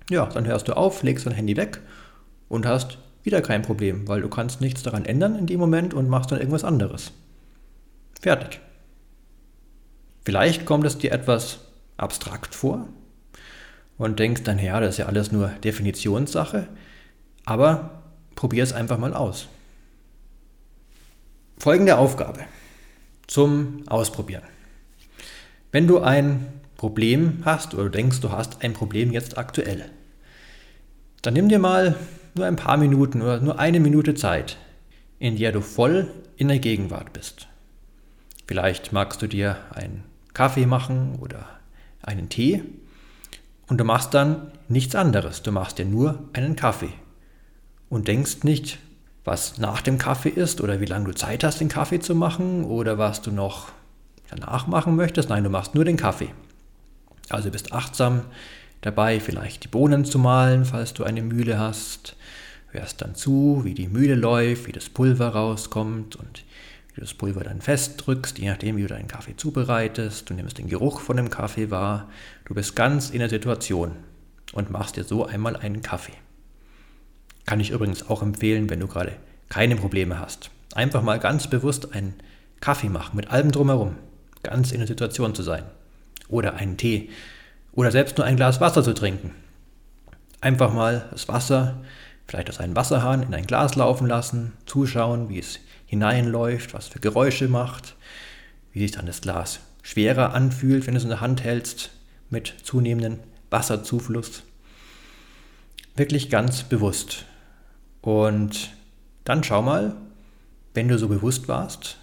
Ja, 0.09 0.25
dann 0.25 0.45
hörst 0.45 0.67
du 0.67 0.75
auf, 0.75 1.03
legst 1.03 1.25
dein 1.25 1.33
Handy 1.33 1.55
weg 1.55 1.79
und 2.47 2.65
hast 2.65 2.97
wieder 3.23 3.41
kein 3.41 3.61
Problem, 3.61 4.07
weil 4.07 4.21
du 4.21 4.29
kannst 4.29 4.61
nichts 4.61 4.83
daran 4.83 5.05
ändern 5.05 5.35
in 5.37 5.45
dem 5.45 5.59
Moment 5.59 5.93
und 5.93 6.09
machst 6.09 6.31
dann 6.31 6.39
irgendwas 6.39 6.63
anderes. 6.63 7.11
Fertig. 8.19 8.59
Vielleicht 10.25 10.65
kommt 10.65 10.85
es 10.85 10.97
dir 10.97 11.11
etwas 11.11 11.59
abstrakt 11.97 12.55
vor 12.55 12.87
und 13.97 14.19
denkst 14.19 14.43
dann, 14.43 14.59
ja, 14.59 14.79
das 14.79 14.91
ist 14.91 14.97
ja 14.97 15.05
alles 15.05 15.31
nur 15.31 15.49
Definitionssache, 15.63 16.67
aber 17.45 17.98
probier 18.39 18.63
es 18.63 18.72
einfach 18.72 18.98
mal 18.98 19.13
aus. 19.13 19.50
Folgende 21.58 21.98
Aufgabe 21.98 22.46
zum 23.27 23.84
Ausprobieren. 23.86 24.43
Wenn 25.74 25.88
du 25.88 26.00
ein 26.00 26.48
Problem 26.77 27.39
hast 27.43 27.74
oder 27.74 27.89
denkst, 27.89 28.22
du 28.22 28.31
hast 28.31 28.63
ein 28.63 28.72
Problem 28.72 29.12
jetzt 29.12 29.38
aktuell, 29.38 29.91
dann 31.22 31.34
nimm 31.34 31.50
dir 31.50 31.60
mal 31.60 31.98
nur 32.34 32.46
ein 32.46 32.55
paar 32.55 32.77
Minuten 32.77 33.22
oder 33.22 33.41
nur 33.41 33.60
eine 33.60 33.81
Minute 33.81 34.15
Zeit, 34.15 34.55
in 35.19 35.36
der 35.36 35.51
du 35.51 35.60
voll 35.60 36.10
in 36.38 36.48
der 36.48 36.60
Gegenwart 36.60 37.12
bist. 37.12 37.50
Vielleicht 38.48 38.93
magst 38.93 39.22
du 39.22 39.27
dir 39.27 39.58
einen 39.75 40.05
Kaffee 40.34 40.65
machen 40.65 41.19
oder 41.19 41.46
einen 42.01 42.29
Tee 42.29 42.63
und 43.67 43.79
du 43.79 43.84
machst 43.84 44.13
dann 44.13 44.53
nichts 44.69 44.96
anderes. 44.96 45.43
Du 45.43 45.51
machst 45.51 45.77
dir 45.77 45.84
nur 45.84 46.29
einen 46.31 46.55
Kaffee 46.55 46.93
und 47.89 48.08
denkst 48.08 48.43
nicht, 48.43 48.79
was 49.25 49.58
nach 49.58 49.81
dem 49.81 49.98
Kaffee 49.98 50.29
ist 50.29 50.62
oder 50.62 50.79
wie 50.79 50.86
lange 50.86 51.05
du 51.05 51.13
Zeit 51.13 51.43
hast, 51.43 51.60
den 51.60 51.69
Kaffee 51.69 52.00
zu 52.00 52.15
machen 52.15 52.63
oder 52.63 52.98
was 52.98 53.22
du 53.22 53.31
noch 53.31 53.69
danach 54.29 54.67
machen 54.67 54.96
möchtest. 54.96 55.29
Nein, 55.29 55.43
du 55.43 55.50
machst 55.50 55.75
nur 55.75 55.86
den 55.86 55.98
Kaffee. 55.98 56.29
Also 57.29 57.51
bist 57.51 57.74
achtsam 57.74 58.22
dabei, 58.81 59.19
vielleicht 59.19 59.63
die 59.63 59.67
Bohnen 59.67 60.05
zu 60.05 60.19
mahlen, 60.19 60.65
falls 60.65 60.93
du 60.93 61.03
eine 61.03 61.22
Mühle 61.22 61.60
hast. 61.60 62.15
Hörst 62.72 63.01
dann 63.01 63.15
zu, 63.15 63.62
wie 63.63 63.74
die 63.74 63.88
Mühle 63.88 64.15
läuft, 64.15 64.67
wie 64.67 64.72
das 64.72 64.89
Pulver 64.89 65.29
rauskommt 65.29 66.15
und 66.15 66.43
wie 66.89 66.96
du 66.96 67.01
das 67.01 67.13
Pulver 67.13 67.43
dann 67.43 67.62
festdrückst, 67.62 68.38
je 68.38 68.50
nachdem, 68.50 68.77
wie 68.77 68.84
du 68.84 68.88
deinen 68.88 69.08
Kaffee 69.08 69.36
zubereitest. 69.36 70.29
Du 70.29 70.34
nimmst 70.34 70.58
den 70.58 70.69
Geruch 70.69 71.01
von 71.01 71.17
dem 71.17 71.29
Kaffee 71.29 71.72
wahr. 71.72 72.10
Du 72.46 72.53
bist 72.53 72.75
ganz 72.75 73.10
in 73.10 73.19
der 73.19 73.29
Situation 73.29 73.91
und 74.53 74.69
machst 74.69 74.98
dir 74.98 75.03
so 75.03 75.25
einmal 75.25 75.55
einen 75.55 75.81
Kaffee. 75.81 76.13
Kann 77.49 77.59
ich 77.59 77.71
übrigens 77.71 78.07
auch 78.07 78.21
empfehlen, 78.21 78.69
wenn 78.69 78.79
du 78.79 78.85
gerade 78.85 79.13
keine 79.49 79.75
Probleme 79.75 80.19
hast. 80.19 80.51
Einfach 80.75 81.01
mal 81.01 81.17
ganz 81.17 81.47
bewusst 81.47 81.95
einen 81.95 82.13
Kaffee 82.61 82.89
machen, 82.89 83.15
mit 83.15 83.31
allem 83.31 83.51
drumherum. 83.51 83.95
Ganz 84.43 84.71
in 84.71 84.77
der 84.77 84.87
Situation 84.87 85.33
zu 85.33 85.41
sein. 85.41 85.63
Oder 86.27 86.57
einen 86.57 86.77
Tee. 86.77 87.09
Oder 87.71 87.89
selbst 87.89 88.19
nur 88.19 88.27
ein 88.27 88.35
Glas 88.35 88.61
Wasser 88.61 88.83
zu 88.83 88.93
trinken. 88.93 89.31
Einfach 90.41 90.71
mal 90.71 91.09
das 91.09 91.27
Wasser, 91.27 91.81
vielleicht 92.27 92.51
aus 92.51 92.59
einem 92.59 92.75
Wasserhahn, 92.75 93.23
in 93.23 93.33
ein 93.33 93.47
Glas 93.47 93.73
laufen 93.73 94.05
lassen, 94.05 94.53
zuschauen, 94.67 95.29
wie 95.29 95.39
es 95.39 95.59
hineinläuft, 95.87 96.75
was 96.75 96.87
für 96.87 96.99
Geräusche 96.99 97.47
macht, 97.47 97.95
wie 98.73 98.81
sich 98.81 98.91
dann 98.91 99.07
das 99.07 99.21
Glas 99.21 99.59
schwerer 99.81 100.35
anfühlt, 100.35 100.85
wenn 100.85 100.93
du 100.93 100.99
es 100.99 101.03
in 101.03 101.09
der 101.09 101.21
Hand 101.21 101.43
hältst, 101.43 101.89
mit 102.29 102.53
zunehmendem 102.61 103.21
Wasserzufluss. 103.49 104.43
Wirklich 105.95 106.29
ganz 106.29 106.61
bewusst. 106.61 107.25
Und 108.01 108.71
dann 109.23 109.43
schau 109.43 109.61
mal, 109.61 109.95
wenn 110.73 110.87
du 110.87 110.97
so 110.97 111.07
bewusst 111.07 111.47
warst, 111.47 111.97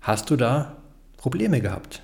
hast 0.00 0.30
du 0.30 0.36
da 0.36 0.76
Probleme 1.16 1.60
gehabt? 1.60 2.02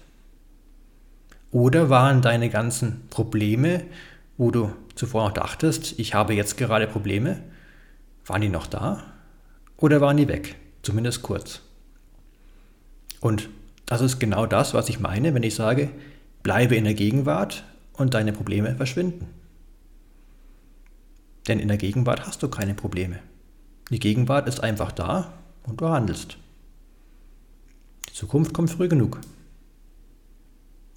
Oder 1.50 1.88
waren 1.88 2.22
deine 2.22 2.50
ganzen 2.50 3.08
Probleme, 3.10 3.84
wo 4.36 4.50
du 4.50 4.72
zuvor 4.94 5.24
noch 5.24 5.32
dachtest, 5.32 5.98
ich 5.98 6.14
habe 6.14 6.34
jetzt 6.34 6.56
gerade 6.56 6.86
Probleme, 6.86 7.42
waren 8.26 8.40
die 8.40 8.48
noch 8.48 8.66
da? 8.66 9.02
Oder 9.76 10.00
waren 10.00 10.16
die 10.16 10.28
weg? 10.28 10.56
Zumindest 10.82 11.22
kurz. 11.22 11.60
Und 13.20 13.48
das 13.86 14.00
ist 14.00 14.18
genau 14.18 14.46
das, 14.46 14.74
was 14.74 14.88
ich 14.88 15.00
meine, 15.00 15.34
wenn 15.34 15.42
ich 15.42 15.54
sage, 15.54 15.90
bleibe 16.42 16.76
in 16.76 16.84
der 16.84 16.94
Gegenwart 16.94 17.64
und 17.92 18.14
deine 18.14 18.32
Probleme 18.32 18.74
verschwinden. 18.74 19.26
Denn 21.48 21.58
in 21.58 21.68
der 21.68 21.76
Gegenwart 21.76 22.26
hast 22.26 22.42
du 22.42 22.48
keine 22.48 22.74
Probleme. 22.74 23.18
Die 23.90 23.98
Gegenwart 23.98 24.48
ist 24.48 24.60
einfach 24.60 24.92
da 24.92 25.32
und 25.64 25.80
du 25.80 25.88
handelst. 25.88 26.38
Die 28.08 28.14
Zukunft 28.14 28.54
kommt 28.54 28.70
früh 28.70 28.88
genug. 28.88 29.20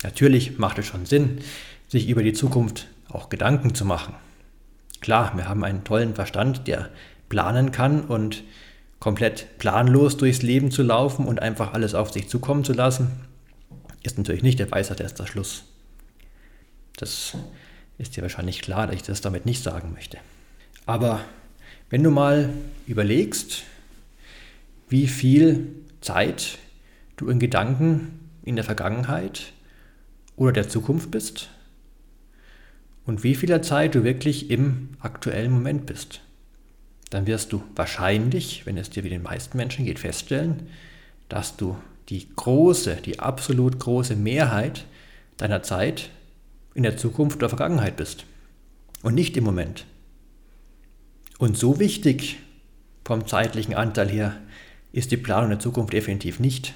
Natürlich 0.04 0.58
macht 0.58 0.78
es 0.78 0.86
schon 0.86 1.06
Sinn, 1.06 1.40
sich 1.88 2.08
über 2.08 2.24
die 2.24 2.34
Zukunft 2.34 2.88
auch 3.10 3.30
Gedanken 3.30 3.74
zu 3.74 3.84
machen. 3.86 4.14
Klar, 5.02 5.36
wir 5.36 5.48
haben 5.48 5.64
einen 5.64 5.84
tollen 5.84 6.16
Verstand, 6.16 6.68
der 6.68 6.90
planen 7.30 7.72
kann 7.72 8.02
und 8.02 8.44
komplett 9.00 9.58
planlos 9.60 10.18
durchs 10.18 10.42
Leben 10.42 10.72
zu 10.72 10.84
laufen 10.84 11.26
und 11.26 11.42
einfach 11.42 11.74
alles 11.74 11.94
auf 11.94 12.12
sich 12.12 12.30
zukommen 12.30 12.64
zu 12.64 12.74
lassen, 12.74 13.12
ist 14.04 14.18
natürlich 14.18 14.44
nicht 14.44 14.60
der 14.60 14.72
Weisheit 14.72 15.00
erster 15.00 15.28
Schluss. 15.28 15.64
Das 16.96 17.38
ist 17.98 18.16
dir 18.16 18.22
wahrscheinlich 18.22 18.62
klar, 18.62 18.88
dass 18.88 18.96
ich 18.96 19.04
das 19.04 19.22
damit 19.22 19.46
nicht 19.46 19.62
sagen 19.64 19.94
möchte. 19.94 20.18
Aber 20.88 21.20
wenn 21.90 22.02
du 22.02 22.10
mal 22.10 22.50
überlegst, 22.88 23.64
wie 24.88 25.08
viel 25.08 25.68
Zeit 26.00 26.58
du 27.18 27.28
in 27.30 27.40
Gedanken 27.40 28.32
in 28.44 28.56
der 28.56 28.64
Vergangenheit 28.64 29.52
oder 30.38 30.54
der 30.54 30.70
Zukunft 30.70 31.12
bist 31.12 31.50
und 33.06 33.24
wie 33.24 33.36
viel 33.36 33.60
Zeit 33.62 33.96
du 33.96 34.06
wirklich 34.06 34.50
im 34.50 34.90
aktuellen 35.00 35.52
Moment 35.52 35.86
bist, 35.86 36.22
dann 37.10 37.28
wirst 37.28 37.52
du 37.52 37.62
wahrscheinlich, 37.76 38.66
wenn 38.66 38.78
es 38.78 38.90
dir 38.90 39.04
wie 39.04 39.10
den 39.10 39.24
meisten 39.24 39.58
Menschen 39.58 39.84
geht, 39.84 40.00
feststellen, 40.00 40.70
dass 41.28 41.58
du 41.58 41.78
die 42.08 42.30
große, 42.34 43.00
die 43.04 43.20
absolut 43.20 43.78
große 43.78 44.16
Mehrheit 44.16 44.86
deiner 45.36 45.64
Zeit 45.64 46.12
in 46.76 46.84
der 46.84 46.96
Zukunft 46.96 47.38
oder 47.38 47.50
Vergangenheit 47.50 47.98
bist 47.98 48.24
und 49.04 49.16
nicht 49.16 49.36
im 49.36 49.44
Moment. 49.44 49.86
Und 51.38 51.58
so 51.58 51.80
wichtig 51.80 52.40
vom 53.06 53.28
zeitlichen 53.28 53.76
Anteil 53.76 54.10
her 54.10 54.38
ist 54.92 55.12
die 55.12 55.18
Planung 55.18 55.50
der 55.50 55.60
Zukunft 55.60 55.94
definitiv 55.94 56.40
nicht. 56.40 56.74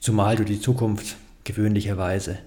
Zumal 0.00 0.36
du 0.36 0.44
die 0.44 0.60
Zukunft 0.60 1.16
gewöhnlicherweise 1.44 2.38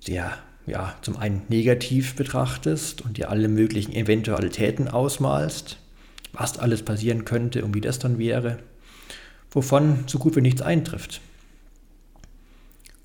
sehr, 0.00 0.36
ja, 0.66 0.94
zum 1.02 1.16
einen 1.16 1.42
negativ 1.48 2.16
betrachtest 2.16 3.02
und 3.02 3.16
dir 3.16 3.30
alle 3.30 3.48
möglichen 3.48 3.92
Eventualitäten 3.92 4.88
ausmalst, 4.88 5.78
was 6.32 6.58
alles 6.58 6.82
passieren 6.82 7.24
könnte 7.24 7.64
und 7.64 7.74
wie 7.74 7.80
das 7.80 7.98
dann 7.98 8.18
wäre, 8.18 8.58
wovon 9.50 10.04
so 10.06 10.18
gut 10.18 10.36
wie 10.36 10.42
nichts 10.42 10.62
eintrifft. 10.62 11.20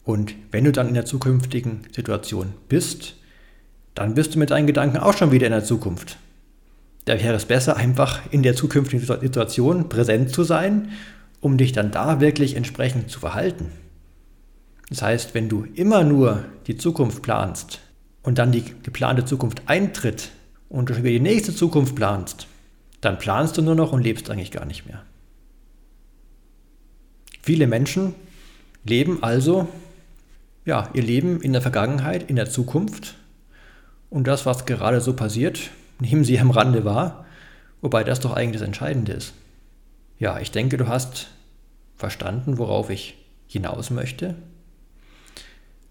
Und 0.04 0.36
wenn 0.52 0.66
du 0.66 0.72
dann 0.72 0.90
in 0.90 0.94
der 0.94 1.06
zukünftigen 1.06 1.88
Situation 1.96 2.54
bist, 2.68 3.16
dann 3.96 4.14
bist 4.14 4.36
du 4.36 4.40
mit 4.40 4.52
deinen 4.52 4.68
Gedanken 4.68 4.98
auch 4.98 5.18
schon 5.18 5.32
wieder 5.32 5.48
in 5.48 5.54
der 5.54 5.64
Zukunft. 5.64 6.18
Da 7.06 7.22
wäre 7.22 7.36
es 7.36 7.46
besser, 7.46 7.78
einfach 7.78 8.22
in 8.32 8.44
der 8.44 8.56
zukünftigen 8.56 9.06
Situation 9.22 9.90
präsent 9.90 10.32
zu 10.32 10.44
sein, 10.44 10.92
um 11.40 11.58
dich 11.58 11.72
dann 11.72 11.92
da 11.92 12.20
wirklich 12.20 12.56
entsprechend 12.56 13.12
zu 13.12 13.20
verhalten. 13.20 13.72
Das 14.90 15.02
heißt, 15.02 15.34
wenn 15.34 15.50
du 15.50 15.66
immer 15.76 16.04
nur 16.04 16.44
die 16.68 16.78
Zukunft 16.78 17.22
planst 17.22 17.80
und 18.24 18.38
dann 18.38 18.52
die 18.52 18.64
geplante 18.84 19.26
Zukunft 19.26 19.64
eintritt 19.68 20.32
und 20.70 20.90
du 20.90 20.94
schon 20.94 21.04
wieder 21.04 21.14
die 21.14 21.20
nächste 21.20 21.56
Zukunft 21.56 21.96
planst, 21.96 22.48
dann 23.02 23.20
planst 23.20 23.58
du 23.58 23.62
nur 23.62 23.76
noch 23.76 23.92
und 23.92 24.02
lebst 24.02 24.30
eigentlich 24.30 24.52
gar 24.52 24.66
nicht 24.66 24.88
mehr. 24.88 25.04
Viele 27.42 27.68
Menschen 27.68 28.16
leben 28.84 29.22
also 29.22 29.68
ja, 30.66 30.90
ihr 30.94 31.04
Leben 31.04 31.42
in 31.42 31.54
der 31.54 31.62
Vergangenheit, 31.62 32.30
in 32.30 32.36
der 32.36 32.50
Zukunft 32.50 33.16
und 34.10 34.26
das, 34.26 34.48
was 34.48 34.66
gerade 34.66 35.00
so 35.02 35.14
passiert, 35.14 35.70
nehmen 36.00 36.24
sie 36.24 36.40
am 36.40 36.52
Rande 36.52 36.86
wahr, 36.86 37.26
wobei 37.82 38.04
das 38.04 38.20
doch 38.20 38.34
eigentlich 38.34 38.60
das 38.60 38.68
Entscheidende 38.68 39.14
ist. 39.14 39.34
Ja, 40.18 40.40
ich 40.40 40.52
denke, 40.52 40.78
du 40.78 40.88
hast 40.88 41.28
verstanden, 41.98 42.58
worauf 42.58 42.90
ich 42.90 43.16
hinaus 43.48 43.90
möchte. 43.90 44.36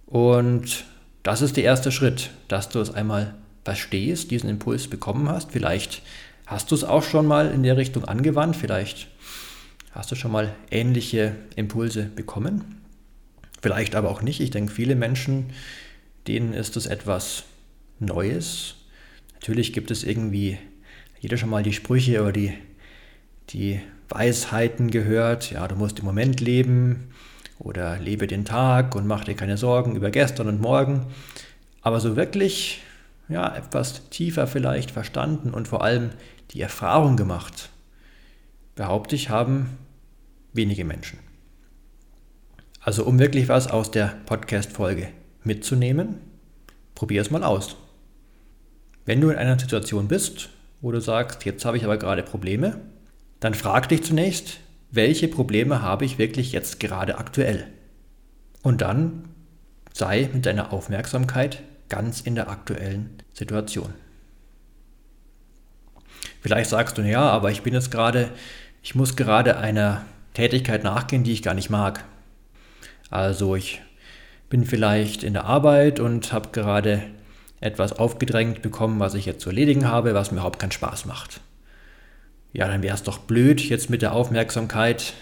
Und 0.07 0.85
das 1.23 1.43
ist 1.43 1.57
der 1.57 1.65
erste 1.65 1.91
Schritt, 1.93 2.31
dass 2.49 2.69
du 2.69 2.81
es 2.81 2.93
einmal 2.93 3.35
verstehst, 3.65 4.31
diesen 4.31 4.51
Impuls 4.51 4.89
bekommen 4.89 5.29
hast. 5.29 5.53
Vielleicht 5.53 6.03
hast 6.47 6.71
du 6.71 6.75
es 6.75 6.85
auch 6.85 7.03
schon 7.03 7.27
mal 7.27 7.51
in 7.51 7.63
der 7.63 7.77
Richtung 7.77 8.05
angewandt, 8.05 8.57
vielleicht 8.57 9.09
hast 9.93 10.11
du 10.11 10.17
schon 10.17 10.33
mal 10.33 10.55
ähnliche 10.71 11.37
Impulse 11.57 12.05
bekommen. 12.05 12.83
Vielleicht 13.63 13.95
aber 13.95 14.11
auch 14.11 14.21
nicht. 14.21 14.41
Ich 14.41 14.51
denke, 14.51 14.73
viele 14.73 14.95
Menschen, 14.95 15.47
denen 16.27 16.53
ist 16.53 16.77
es 16.77 16.87
etwas 16.87 17.45
Neues. 17.99 18.75
Natürlich 19.45 19.75
gibt 19.75 19.91
es 19.91 20.05
irgendwie 20.05 20.57
jeder 21.21 21.37
schon 21.37 21.51
mal 21.51 21.63
die 21.63 21.75
Sprüche 21.75 22.23
oder 22.23 22.33
die, 22.33 22.55
die 23.51 23.79
Weisheiten 24.09 24.91
gehört. 24.91 25.51
Ja, 25.51 25.69
du 25.69 25.77
musst 25.77 25.99
im 25.99 26.07
Moment 26.07 26.41
leben 26.41 27.11
oder 27.59 27.99
lebe 27.99 28.27
den 28.27 28.47
Tag 28.47 28.95
und 28.97 29.07
mach 29.07 29.25
dir 29.25 29.35
keine 29.35 29.59
Sorgen 29.59 29.97
über 29.97 30.11
gestern 30.11 30.49
und 30.49 30.63
morgen. 30.63 31.05
Aber 31.83 32.01
so 32.01 32.17
wirklich, 32.17 32.81
ja, 33.29 33.55
etwas 33.55 34.09
tiefer 34.09 34.47
vielleicht 34.47 34.91
verstanden 34.91 35.51
und 35.51 35.69
vor 35.69 35.85
allem 35.85 36.09
die 36.53 36.63
Erfahrung 36.63 37.19
gemacht, 37.19 37.69
behaupte 38.77 39.15
ich, 39.15 39.29
haben 39.29 39.77
wenige 40.55 40.87
Menschen. 40.87 41.19
Also 42.81 43.05
um 43.05 43.19
wirklich 43.19 43.51
was 43.51 43.67
aus 43.67 43.91
der 43.91 44.17
Podcast-Folge 44.25 45.09
mitzunehmen, 45.43 46.21
probier 46.95 47.21
es 47.21 47.31
mal 47.31 47.45
aus. 47.45 47.77
Wenn 49.05 49.21
du 49.21 49.31
in 49.31 49.37
einer 49.37 49.59
Situation 49.59 50.09
bist, 50.09 50.49
wo 50.81 50.91
du 50.91 51.01
sagst, 51.01 51.45
jetzt 51.45 51.65
habe 51.65 51.77
ich 51.77 51.85
aber 51.85 51.99
gerade 51.99 52.23
Probleme, 52.23 52.81
dann 53.41 53.55
frag 53.55 53.89
dich 53.89 54.03
zunächst, 54.03 54.59
welche 54.91 55.29
Probleme 55.29 55.83
habe 55.83 56.05
ich 56.05 56.19
wirklich 56.19 56.53
jetzt 56.53 56.81
gerade 56.81 57.19
aktuell? 57.19 57.67
Und 58.63 58.81
dann 58.81 59.29
sei 59.93 60.29
mit 60.33 60.47
deiner 60.47 60.73
Aufmerksamkeit 60.73 61.63
ganz 61.89 62.21
in 62.21 62.35
der 62.35 62.49
aktuellen 62.49 63.23
Situation. 63.33 63.93
Vielleicht 66.41 66.71
sagst 66.71 66.97
du, 66.99 67.03
ja, 67.03 67.23
aber 67.23 67.51
ich 67.51 67.63
bin 67.63 67.75
jetzt 67.75 67.91
gerade, 67.91 68.31
ich 68.83 68.95
muss 68.95 69.17
gerade 69.17 69.59
einer 69.59 70.05
Tätigkeit 70.33 70.85
nachgehen, 70.85 71.25
die 71.25 71.33
ich 71.33 71.43
gar 71.43 71.55
nicht 71.55 71.71
mag. 71.71 72.05
Also 73.11 73.55
ich 73.55 73.83
bin 74.49 74.65
vielleicht 74.65 75.25
in 75.25 75.35
der 75.35 75.45
Arbeit 75.45 76.01
und 76.01 76.33
habe 76.33 76.51
gerade 76.53 77.03
etwas 77.65 77.95
aufgedrängt 77.95 78.61
bekommen, 78.61 79.01
was 79.01 79.15
ich 79.15 79.25
jetzt 79.25 79.41
zu 79.41 79.49
erledigen 79.49 79.89
habe, 79.89 80.15
was 80.15 80.31
mir 80.31 80.37
überhaupt 80.37 80.59
keinen 80.59 80.73
Spaß 80.73 81.07
macht. 81.07 81.41
Ja, 82.53 82.69
dann 82.69 82.83
wäre 82.83 82.95
es 82.95 83.03
doch 83.03 83.19
blöd, 83.19 83.61
jetzt 83.61 83.89
mit 83.89 84.03
der 84.03 84.13
Aufmerksamkeit 84.13 85.15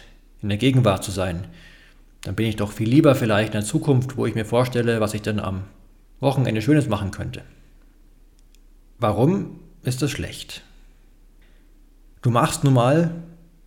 in 0.42 0.48
der 0.48 0.59
Gegenwart 0.59 1.05
zu 1.05 1.12
sein. 1.12 1.46
Dann 2.22 2.35
bin 2.35 2.46
ich 2.46 2.57
doch 2.57 2.72
viel 2.72 2.88
lieber 2.88 3.14
vielleicht 3.14 3.55
in 3.55 3.61
der 3.61 3.64
Zukunft, 3.64 4.16
wo 4.16 4.26
ich 4.26 4.35
mir 4.35 4.44
vorstelle, 4.44 5.00
was 5.00 5.14
ich 5.14 5.22
dann 5.22 5.38
am 5.38 5.64
Wochenende 6.20 6.62
Schönes 6.62 6.88
machen 6.88 7.12
könnte. 7.12 7.42
Warum 8.98 9.61
ist 9.83 10.02
das 10.02 10.11
schlecht? 10.11 10.62
Du 12.22 12.31
machst 12.31 12.64
nun 12.64 12.74
mal, 12.74 13.12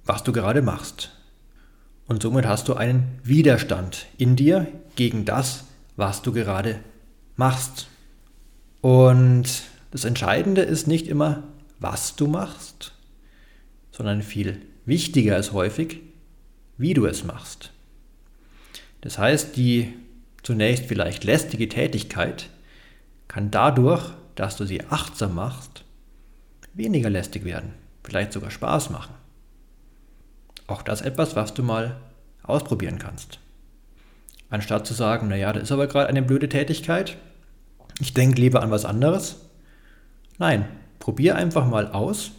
was 0.06 0.24
du 0.24 0.32
gerade 0.32 0.62
machst. 0.62 1.12
Und 2.08 2.22
somit 2.22 2.46
hast 2.46 2.68
du 2.68 2.76
einen 2.76 3.20
Widerstand 3.24 4.06
in 4.18 4.36
dir 4.36 4.68
gegen 4.96 5.26
das, 5.26 5.64
was 5.96 6.22
du 6.22 6.34
gerade 6.34 6.80
machst. 7.36 7.88
Und 8.86 9.64
das 9.90 10.06
Entscheidende 10.06 10.62
ist 10.62 10.86
nicht 10.86 11.08
immer, 11.08 11.42
was 11.80 12.16
du 12.18 12.28
machst, 12.28 12.94
sondern 13.92 14.22
viel 14.22 14.62
wichtiger 14.86 15.40
ist 15.40 15.54
häufig, 15.54 16.02
wie 16.78 16.94
du 16.94 17.08
es 17.08 17.24
machst. 17.24 17.72
Das 19.02 19.18
heißt, 19.18 19.58
die 19.58 19.92
zunächst 20.44 20.86
vielleicht 20.86 21.24
lästige 21.24 21.68
Tätigkeit 21.68 22.52
kann 23.28 23.50
dadurch, 23.50 24.12
dass 24.36 24.56
du 24.56 24.66
sie 24.66 24.84
achtsam 24.84 25.34
machst, 25.34 25.84
weniger 26.76 27.10
lästig 27.10 27.44
werden, 27.44 27.74
vielleicht 28.04 28.34
sogar 28.34 28.52
Spaß 28.52 28.92
machen. 28.92 29.16
Auch 30.68 30.84
das 30.84 31.02
etwas, 31.02 31.36
was 31.36 31.56
du 31.56 31.64
mal 31.64 32.00
ausprobieren 32.44 33.00
kannst. 33.00 33.40
Anstatt 34.52 34.86
zu 34.86 34.94
sagen, 34.94 35.28
naja, 35.28 35.54
das 35.54 35.64
ist 35.64 35.72
aber 35.72 35.88
gerade 35.88 36.08
eine 36.08 36.22
blöde 36.22 36.50
Tätigkeit, 36.50 37.18
ich 38.00 38.14
denke 38.14 38.42
lieber 38.42 38.62
an 38.62 38.72
was 38.72 38.86
anderes. 38.86 39.38
Nein, 40.38 40.66
probier 41.00 41.36
einfach 41.36 41.68
mal 41.68 41.92
aus, 41.92 42.32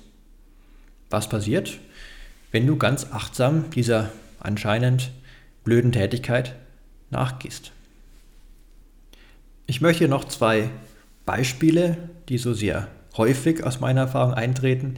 was 1.11 1.29
passiert, 1.29 1.79
wenn 2.53 2.67
du 2.67 2.77
ganz 2.77 3.07
achtsam 3.13 3.71
dieser 3.71 4.11
anscheinend 4.41 5.11
blöden 5.65 5.93
Tätigkeit 5.93 6.55
nachgehst. 7.11 7.73
Ich 9.67 9.81
möchte 9.81 10.09
noch 10.09 10.25
zwei 10.25 10.71
Beispiele, 11.25 11.97
die 12.29 12.39
so 12.39 12.55
sehr 12.55 12.89
häufig 13.17 13.65
aus 13.65 13.81
meiner 13.81 14.03
Erfahrung 14.03 14.35
eintreten, 14.35 14.97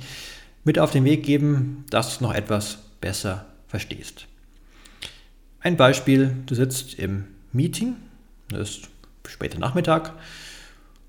mit 0.64 0.78
auf 0.78 0.90
den 0.90 1.04
Weg 1.04 1.22
geben, 1.22 1.84
dass 1.90 2.18
du 2.18 2.24
noch 2.24 2.34
etwas 2.34 2.78
besser 3.00 3.46
verstehst. 3.68 4.26
Ein 5.60 5.76
Beispiel, 5.76 6.34
du 6.46 6.54
sitzt 6.54 6.94
im 6.94 7.24
Meeting, 7.52 7.96
das 8.50 8.70
ist 8.70 8.88
später 9.26 9.58
Nachmittag 9.58 10.12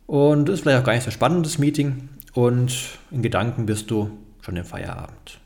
und 0.10 0.46
das 0.48 0.56
ist 0.56 0.62
vielleicht 0.62 0.82
auch 0.82 0.86
gar 0.86 0.94
nicht 0.94 1.06
so 1.06 1.12
spannendes 1.12 1.58
Meeting 1.58 2.10
und 2.34 3.00
in 3.12 3.22
Gedanken 3.22 3.66
bist 3.66 3.92
du 3.92 4.18
schon 4.42 4.56
im 4.56 4.66
Feierabend. 4.66 5.40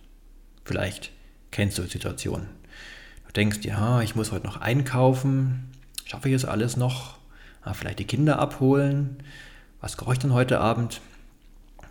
Vielleicht 0.64 1.12
kennst 1.52 1.78
du 1.78 1.84
die 1.84 1.90
Situation. 1.90 2.48
Du 3.28 3.34
denkst 3.34 3.60
ja, 3.64 4.02
ich 4.02 4.16
muss 4.16 4.32
heute 4.32 4.46
noch 4.46 4.58
einkaufen, 4.58 5.72
schaffe 6.06 6.30
ich 6.30 6.36
es 6.36 6.46
alles 6.46 6.78
noch? 6.78 7.18
Ah, 7.62 7.74
vielleicht 7.74 8.00
die 8.00 8.06
Kinder 8.06 8.40
abholen. 8.40 9.18
Was 9.82 9.98
koche 9.98 10.14
ich 10.14 10.20
denn 10.20 10.34
heute 10.34 10.60
Abend? 10.60 11.02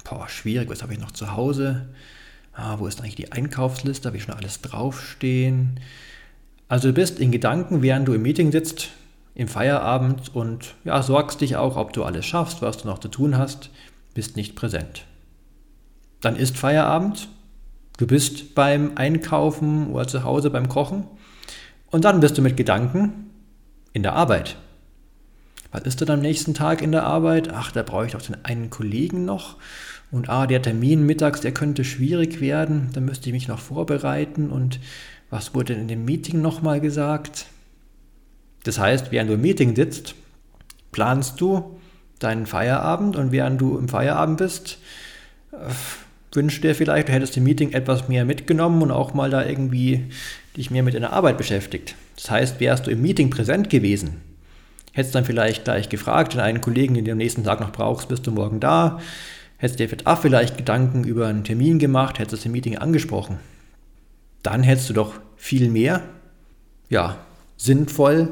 Boah, 0.04 0.28
schwierig, 0.28 0.68
was 0.68 0.82
habe 0.82 0.92
ich 0.92 1.00
noch 1.00 1.12
zu 1.12 1.32
Hause? 1.32 1.88
ah, 2.54 2.78
wo 2.78 2.86
ist 2.86 3.00
eigentlich 3.00 3.16
die 3.16 3.32
Einkaufsliste, 3.32 4.06
habe 4.06 4.16
ich 4.16 4.24
schon 4.24 4.34
alles 4.34 4.60
draufstehen. 4.60 5.80
Also 6.68 6.88
du 6.88 6.94
bist 6.94 7.18
in 7.18 7.32
Gedanken, 7.32 7.82
während 7.82 8.08
du 8.08 8.14
im 8.14 8.22
Meeting 8.22 8.52
sitzt, 8.52 8.90
im 9.34 9.48
Feierabend 9.48 10.34
und 10.34 10.74
ja, 10.84 11.02
sorgst 11.02 11.40
dich 11.40 11.56
auch, 11.56 11.76
ob 11.76 11.92
du 11.92 12.04
alles 12.04 12.26
schaffst, 12.26 12.62
was 12.62 12.78
du 12.78 12.88
noch 12.88 12.98
zu 12.98 13.08
tun 13.08 13.38
hast, 13.38 13.70
bist 14.14 14.36
nicht 14.36 14.56
präsent. 14.56 15.06
Dann 16.20 16.36
ist 16.36 16.56
Feierabend, 16.56 17.28
du 17.98 18.06
bist 18.06 18.54
beim 18.54 18.92
Einkaufen 18.96 19.90
oder 19.90 20.06
zu 20.06 20.24
Hause 20.24 20.50
beim 20.50 20.68
Kochen 20.68 21.04
und 21.90 22.04
dann 22.04 22.20
bist 22.20 22.36
du 22.36 22.42
mit 22.42 22.56
Gedanken 22.56 23.30
in 23.92 24.02
der 24.02 24.14
Arbeit. 24.14 24.56
Was 25.72 25.82
ist 25.82 26.02
denn 26.02 26.10
am 26.10 26.20
nächsten 26.20 26.52
Tag 26.52 26.82
in 26.82 26.92
der 26.92 27.04
Arbeit? 27.04 27.50
Ach, 27.50 27.72
da 27.72 27.82
brauche 27.82 28.04
ich 28.04 28.12
doch 28.12 28.20
den 28.20 28.44
einen 28.44 28.68
Kollegen 28.68 29.24
noch 29.24 29.56
und 30.10 30.28
ah, 30.28 30.46
der 30.46 30.60
Termin 30.60 31.06
mittags, 31.06 31.40
der 31.40 31.54
könnte 31.54 31.84
schwierig 31.84 32.42
werden, 32.42 32.90
da 32.92 33.00
müsste 33.00 33.30
ich 33.30 33.32
mich 33.32 33.48
noch 33.48 33.58
vorbereiten 33.58 34.50
und 34.50 34.78
Was 35.32 35.54
wurde 35.54 35.72
in 35.72 35.88
dem 35.88 36.04
Meeting 36.04 36.42
nochmal 36.42 36.78
gesagt? 36.82 37.46
Das 38.64 38.78
heißt, 38.78 39.10
während 39.10 39.30
du 39.30 39.34
im 39.34 39.40
Meeting 39.40 39.74
sitzt, 39.74 40.14
planst 40.92 41.40
du 41.40 41.80
deinen 42.18 42.46
Feierabend 42.46 43.16
und 43.16 43.32
während 43.32 43.60
du 43.60 43.78
im 43.78 43.88
Feierabend 43.88 44.38
bist, 44.38 44.78
äh, 45.52 45.56
wünschst 46.34 46.64
dir 46.64 46.74
vielleicht, 46.74 47.08
du 47.08 47.12
hättest 47.12 47.36
im 47.36 47.44
Meeting 47.44 47.72
etwas 47.72 48.08
mehr 48.08 48.24
mitgenommen 48.24 48.82
und 48.82 48.90
auch 48.90 49.14
mal 49.14 49.30
da 49.30 49.44
irgendwie 49.44 50.06
dich 50.56 50.70
mehr 50.70 50.82
mit 50.82 50.94
deiner 50.94 51.12
Arbeit 51.12 51.38
beschäftigt. 51.38 51.94
Das 52.16 52.30
heißt, 52.30 52.60
wärst 52.60 52.86
du 52.86 52.90
im 52.90 53.02
Meeting 53.02 53.30
präsent 53.30 53.68
gewesen, 53.70 54.20
hättest 54.92 55.14
dann 55.14 55.24
vielleicht 55.24 55.64
gleich 55.64 55.88
gefragt, 55.88 56.34
den 56.34 56.40
einen 56.40 56.60
Kollegen, 56.60 56.94
den 56.94 57.04
du 57.04 57.12
am 57.12 57.18
nächsten 57.18 57.44
Tag 57.44 57.60
noch 57.60 57.72
brauchst, 57.72 58.08
bist 58.08 58.26
du 58.26 58.30
morgen 58.30 58.60
da? 58.60 59.00
Hättest 59.56 59.78
dir 59.78 59.88
vielleicht 59.88 60.56
Gedanken 60.56 61.04
über 61.04 61.28
einen 61.28 61.44
Termin 61.44 61.78
gemacht, 61.78 62.18
hättest 62.18 62.40
das 62.40 62.46
im 62.46 62.52
Meeting 62.52 62.78
angesprochen. 62.78 63.38
Dann 64.42 64.62
hättest 64.62 64.90
du 64.90 64.94
doch 64.94 65.14
viel 65.36 65.70
mehr, 65.70 66.02
ja, 66.88 67.16
sinnvoll 67.62 68.28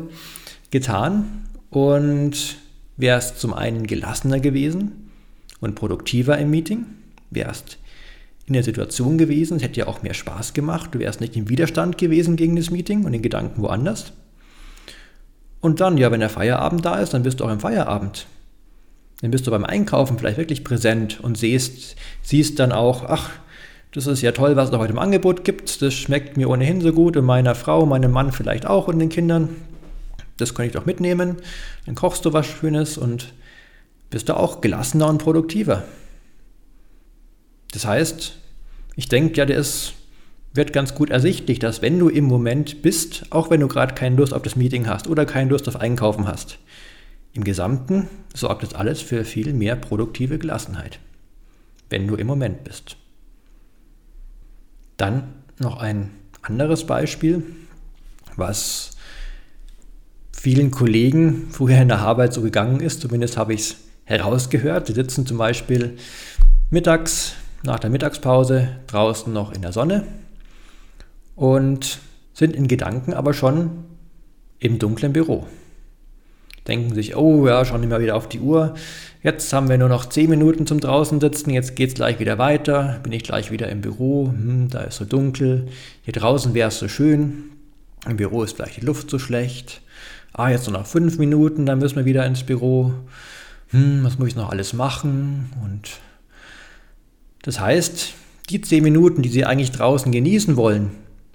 getan 0.70 1.44
und 1.70 2.56
wärst 2.96 3.40
zum 3.40 3.54
einen 3.54 3.86
gelassener 3.86 4.40
gewesen 4.40 5.10
und 5.60 5.74
produktiver 5.74 6.38
im 6.38 6.50
Meeting, 6.50 6.86
wärst 7.30 7.78
in 8.46 8.54
der 8.54 8.64
Situation 8.64 9.16
gewesen, 9.16 9.58
es 9.58 9.62
hätte 9.62 9.80
ja 9.80 9.86
auch 9.86 10.02
mehr 10.02 10.14
Spaß 10.14 10.54
gemacht, 10.54 10.90
du 10.92 10.98
wärst 10.98 11.20
nicht 11.20 11.36
im 11.36 11.48
Widerstand 11.48 11.98
gewesen 11.98 12.34
gegen 12.36 12.56
das 12.56 12.70
Meeting 12.70 13.04
und 13.04 13.12
den 13.12 13.22
Gedanken 13.22 13.62
woanders. 13.62 14.12
Und 15.60 15.80
dann, 15.80 15.98
ja, 15.98 16.10
wenn 16.10 16.20
der 16.20 16.30
Feierabend 16.30 16.84
da 16.84 16.98
ist, 16.98 17.14
dann 17.14 17.22
bist 17.22 17.38
du 17.38 17.44
auch 17.44 17.52
im 17.52 17.60
Feierabend. 17.60 18.26
Dann 19.20 19.30
bist 19.30 19.46
du 19.46 19.50
beim 19.50 19.64
Einkaufen 19.64 20.18
vielleicht 20.18 20.38
wirklich 20.38 20.64
präsent 20.64 21.20
und 21.20 21.36
siehst, 21.36 21.96
siehst 22.22 22.58
dann 22.58 22.72
auch, 22.72 23.04
ach, 23.04 23.30
das 23.92 24.06
ist 24.06 24.22
ja 24.22 24.32
toll, 24.32 24.56
was 24.56 24.70
es 24.70 24.76
heute 24.76 24.92
im 24.92 24.98
Angebot 24.98 25.44
gibt. 25.44 25.82
Das 25.82 25.94
schmeckt 25.94 26.36
mir 26.36 26.48
ohnehin 26.48 26.80
so 26.80 26.92
gut 26.92 27.16
und 27.16 27.24
meiner 27.24 27.54
Frau, 27.54 27.86
meinem 27.86 28.12
Mann 28.12 28.32
vielleicht 28.32 28.66
auch 28.66 28.86
und 28.88 28.98
den 28.98 29.08
Kindern. 29.08 29.48
Das 30.36 30.54
kann 30.54 30.66
ich 30.66 30.72
doch 30.72 30.86
mitnehmen. 30.86 31.36
Dann 31.86 31.96
kochst 31.96 32.24
du 32.24 32.32
was 32.32 32.46
Schönes 32.46 32.96
und 32.96 33.32
bist 34.10 34.28
du 34.28 34.36
auch 34.36 34.60
gelassener 34.60 35.08
und 35.08 35.18
produktiver. 35.18 35.84
Das 37.72 37.84
heißt, 37.84 38.36
ich 38.96 39.08
denke 39.08 39.36
ja, 39.36 39.46
das 39.46 39.92
wird 40.52 40.72
ganz 40.72 40.94
gut 40.94 41.10
ersichtlich, 41.10 41.58
dass 41.58 41.82
wenn 41.82 41.98
du 41.98 42.08
im 42.08 42.24
Moment 42.24 42.82
bist, 42.82 43.26
auch 43.30 43.50
wenn 43.50 43.60
du 43.60 43.68
gerade 43.68 43.94
keine 43.94 44.16
Lust 44.16 44.34
auf 44.34 44.42
das 44.42 44.56
Meeting 44.56 44.88
hast 44.88 45.06
oder 45.08 45.26
keine 45.26 45.50
Lust 45.50 45.68
auf 45.68 45.76
Einkaufen 45.76 46.26
hast, 46.26 46.58
im 47.32 47.44
Gesamten 47.44 48.08
sorgt 48.34 48.64
das 48.64 48.74
alles 48.74 49.00
für 49.00 49.24
viel 49.24 49.52
mehr 49.52 49.76
produktive 49.76 50.38
Gelassenheit, 50.38 50.98
wenn 51.88 52.08
du 52.08 52.16
im 52.16 52.26
Moment 52.26 52.64
bist. 52.64 52.96
Dann 55.00 55.32
noch 55.58 55.78
ein 55.78 56.10
anderes 56.42 56.86
Beispiel, 56.86 57.42
was 58.36 58.90
vielen 60.30 60.70
Kollegen 60.70 61.48
früher 61.50 61.80
in 61.80 61.88
der 61.88 62.00
Arbeit 62.00 62.34
so 62.34 62.42
gegangen 62.42 62.80
ist, 62.80 63.00
zumindest 63.00 63.38
habe 63.38 63.54
ich 63.54 63.60
es 63.60 63.76
herausgehört. 64.04 64.88
Sie 64.88 64.92
sitzen 64.92 65.24
zum 65.24 65.38
Beispiel 65.38 65.96
mittags 66.68 67.32
nach 67.62 67.78
der 67.78 67.88
Mittagspause 67.88 68.68
draußen 68.88 69.32
noch 69.32 69.52
in 69.52 69.62
der 69.62 69.72
Sonne 69.72 70.06
und 71.34 72.00
sind 72.34 72.54
in 72.54 72.68
Gedanken 72.68 73.14
aber 73.14 73.32
schon 73.32 73.84
im 74.58 74.78
dunklen 74.78 75.14
Büro. 75.14 75.46
Denken 76.68 76.94
sich, 76.94 77.16
oh 77.16 77.46
ja, 77.46 77.64
schauen 77.64 77.82
immer 77.82 78.00
wieder 78.00 78.16
auf 78.16 78.28
die 78.28 78.40
Uhr. 78.40 78.74
Jetzt 79.22 79.52
haben 79.52 79.68
wir 79.68 79.78
nur 79.78 79.88
noch 79.88 80.06
10 80.06 80.30
Minuten 80.30 80.66
zum 80.66 80.80
draußen 80.80 81.20
sitzen, 81.20 81.50
jetzt 81.50 81.76
geht 81.76 81.90
es 81.90 81.94
gleich 81.94 82.20
wieder 82.20 82.38
weiter, 82.38 83.00
bin 83.02 83.12
ich 83.12 83.22
gleich 83.22 83.50
wieder 83.50 83.68
im 83.68 83.82
Büro, 83.82 84.28
hm, 84.28 84.68
da 84.70 84.80
ist 84.80 84.96
so 84.96 85.04
dunkel, 85.04 85.68
hier 86.02 86.14
draußen 86.14 86.54
wäre 86.54 86.68
es 86.68 86.78
so 86.78 86.88
schön, 86.88 87.50
im 88.06 88.16
Büro 88.16 88.42
ist 88.42 88.56
vielleicht 88.56 88.78
die 88.78 88.86
Luft 88.86 89.10
so 89.10 89.18
schlecht. 89.18 89.82
Ah, 90.32 90.48
jetzt 90.48 90.66
nur 90.68 90.78
noch 90.78 90.86
5 90.86 91.18
Minuten, 91.18 91.66
dann 91.66 91.80
müssen 91.80 91.96
wir 91.96 92.04
wieder 92.04 92.24
ins 92.24 92.44
Büro. 92.44 92.92
Hm, 93.70 94.00
was 94.02 94.18
muss 94.18 94.28
ich 94.28 94.36
noch 94.36 94.50
alles 94.50 94.72
machen? 94.72 95.50
Und 95.62 95.90
das 97.42 97.60
heißt, 97.60 98.14
die 98.48 98.60
zehn 98.60 98.82
Minuten, 98.82 99.22
die 99.22 99.28
Sie 99.28 99.44
eigentlich 99.44 99.70
draußen 99.70 100.10
genießen 100.12 100.56
wollen, 100.56 100.90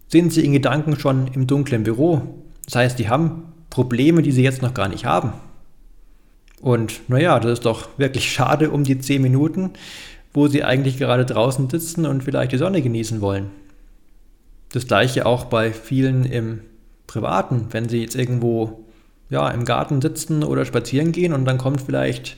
sind 0.08 0.34
Sie 0.34 0.44
in 0.44 0.54
Gedanken 0.54 1.00
schon 1.00 1.28
im 1.28 1.48
dunklen 1.48 1.84
Büro. 1.84 2.44
Das 2.66 2.76
heißt, 2.76 3.00
die 3.00 3.10
haben 3.10 3.44
Probleme, 3.76 4.22
die 4.22 4.32
Sie 4.32 4.42
jetzt 4.42 4.62
noch 4.62 4.74
gar 4.74 4.88
nicht 4.88 5.04
haben. 5.04 5.34
Und 6.62 7.02
naja, 7.10 7.42
das 7.42 7.52
ist 7.52 7.66
doch 7.66 7.90
wirklich 7.98 8.32
schade 8.32 8.72
um 8.72 8.86
die 8.86 8.98
zehn 9.00 9.22
Minuten, 9.22 9.72
wo 10.34 10.48
Sie 10.48 10.64
eigentlich 10.64 10.98
gerade 10.98 11.26
draußen 11.26 11.70
sitzen 11.70 12.06
und 12.06 12.24
vielleicht 12.24 12.54
die 12.54 12.58
Sonne 12.58 12.82
genießen 12.82 13.20
wollen. 13.20 13.48
Das 14.72 14.88
gleiche 14.88 15.26
auch 15.26 15.44
bei 15.44 15.74
vielen 15.74 16.24
im 16.24 16.62
Privaten, 17.06 17.68
wenn 17.72 17.90
Sie 17.90 18.00
jetzt 18.00 18.16
irgendwo 18.16 18.86
ja, 19.30 19.50
im 19.50 19.66
Garten 19.66 20.02
sitzen 20.02 20.46
oder 20.46 20.64
spazieren 20.64 21.12
gehen 21.12 21.34
und 21.34 21.44
dann 21.44 21.58
kommt 21.58 21.82
vielleicht 21.82 22.38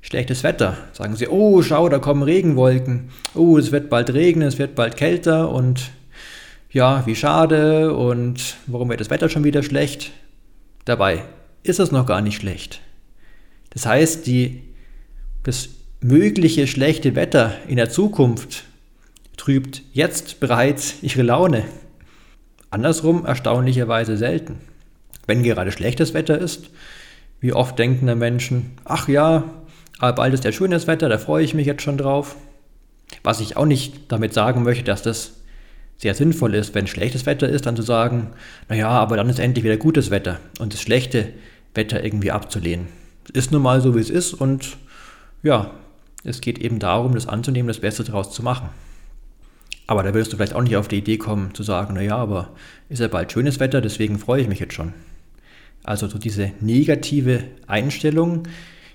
schlechtes 0.00 0.42
Wetter. 0.44 0.78
Sagen 0.94 1.14
sie, 1.14 1.28
oh, 1.28 1.60
schau, 1.60 1.90
da 1.90 1.98
kommen 1.98 2.22
Regenwolken. 2.22 3.10
Oh, 3.34 3.58
es 3.58 3.70
wird 3.70 3.90
bald 3.90 4.14
regnen, 4.14 4.48
es 4.48 4.58
wird 4.58 4.74
bald 4.76 4.96
kälter 4.96 5.50
und 5.50 5.90
ja, 6.70 7.02
wie 7.04 7.16
schade 7.16 7.94
und 7.94 8.56
warum 8.66 8.88
wird 8.88 9.00
das 9.00 9.10
Wetter 9.10 9.28
schon 9.28 9.44
wieder 9.44 9.62
schlecht? 9.62 10.12
Dabei 10.84 11.24
ist 11.62 11.80
es 11.80 11.92
noch 11.92 12.06
gar 12.06 12.20
nicht 12.20 12.36
schlecht. 12.36 12.80
Das 13.70 13.86
heißt, 13.86 14.26
die, 14.26 14.62
das 15.42 15.68
mögliche 16.00 16.66
schlechte 16.66 17.14
Wetter 17.14 17.54
in 17.68 17.76
der 17.76 17.90
Zukunft 17.90 18.64
trübt 19.36 19.82
jetzt 19.92 20.40
bereits 20.40 21.02
ihre 21.02 21.22
Laune. 21.22 21.64
Andersrum 22.70 23.24
erstaunlicherweise 23.24 24.16
selten. 24.16 24.58
Wenn 25.26 25.42
gerade 25.42 25.72
schlechtes 25.72 26.14
Wetter 26.14 26.38
ist, 26.38 26.70
wie 27.40 27.52
oft 27.52 27.78
denken 27.78 28.06
da 28.06 28.14
Menschen, 28.14 28.72
ach 28.84 29.08
ja, 29.08 29.44
aber 29.98 30.14
bald 30.14 30.34
ist 30.34 30.44
ja 30.44 30.52
schönes 30.52 30.86
Wetter, 30.86 31.08
da 31.08 31.18
freue 31.18 31.44
ich 31.44 31.54
mich 31.54 31.66
jetzt 31.66 31.82
schon 31.82 31.98
drauf. 31.98 32.36
Was 33.22 33.40
ich 33.40 33.56
auch 33.56 33.66
nicht 33.66 34.10
damit 34.12 34.32
sagen 34.32 34.62
möchte, 34.62 34.84
dass 34.84 35.02
das 35.02 35.39
sehr 36.00 36.14
sinnvoll 36.14 36.54
ist, 36.54 36.74
wenn 36.74 36.86
schlechtes 36.86 37.26
Wetter 37.26 37.46
ist, 37.46 37.66
dann 37.66 37.76
zu 37.76 37.82
sagen, 37.82 38.28
naja, 38.70 38.88
aber 38.88 39.18
dann 39.18 39.28
ist 39.28 39.38
endlich 39.38 39.64
wieder 39.64 39.76
gutes 39.76 40.10
Wetter 40.10 40.40
und 40.58 40.72
das 40.72 40.80
schlechte 40.80 41.28
Wetter 41.74 42.02
irgendwie 42.02 42.30
abzulehnen. 42.30 42.88
Ist 43.34 43.52
nun 43.52 43.60
mal 43.60 43.82
so, 43.82 43.94
wie 43.94 44.00
es 44.00 44.08
ist 44.08 44.32
und 44.32 44.78
ja, 45.42 45.72
es 46.24 46.40
geht 46.40 46.58
eben 46.58 46.78
darum, 46.78 47.14
das 47.14 47.28
anzunehmen, 47.28 47.68
das 47.68 47.80
Beste 47.80 48.02
daraus 48.02 48.32
zu 48.32 48.42
machen. 48.42 48.70
Aber 49.86 50.02
da 50.02 50.14
würdest 50.14 50.32
du 50.32 50.36
vielleicht 50.36 50.54
auch 50.54 50.62
nicht 50.62 50.76
auf 50.76 50.88
die 50.88 50.98
Idee 50.98 51.18
kommen, 51.18 51.54
zu 51.54 51.62
sagen, 51.62 51.94
naja, 51.94 52.16
aber 52.16 52.50
ist 52.88 53.00
ja 53.00 53.08
bald 53.08 53.30
schönes 53.30 53.60
Wetter, 53.60 53.82
deswegen 53.82 54.18
freue 54.18 54.40
ich 54.40 54.48
mich 54.48 54.58
jetzt 54.58 54.74
schon. 54.74 54.94
Also 55.84 56.08
so 56.08 56.16
diese 56.16 56.52
negative 56.60 57.44
Einstellung, 57.66 58.44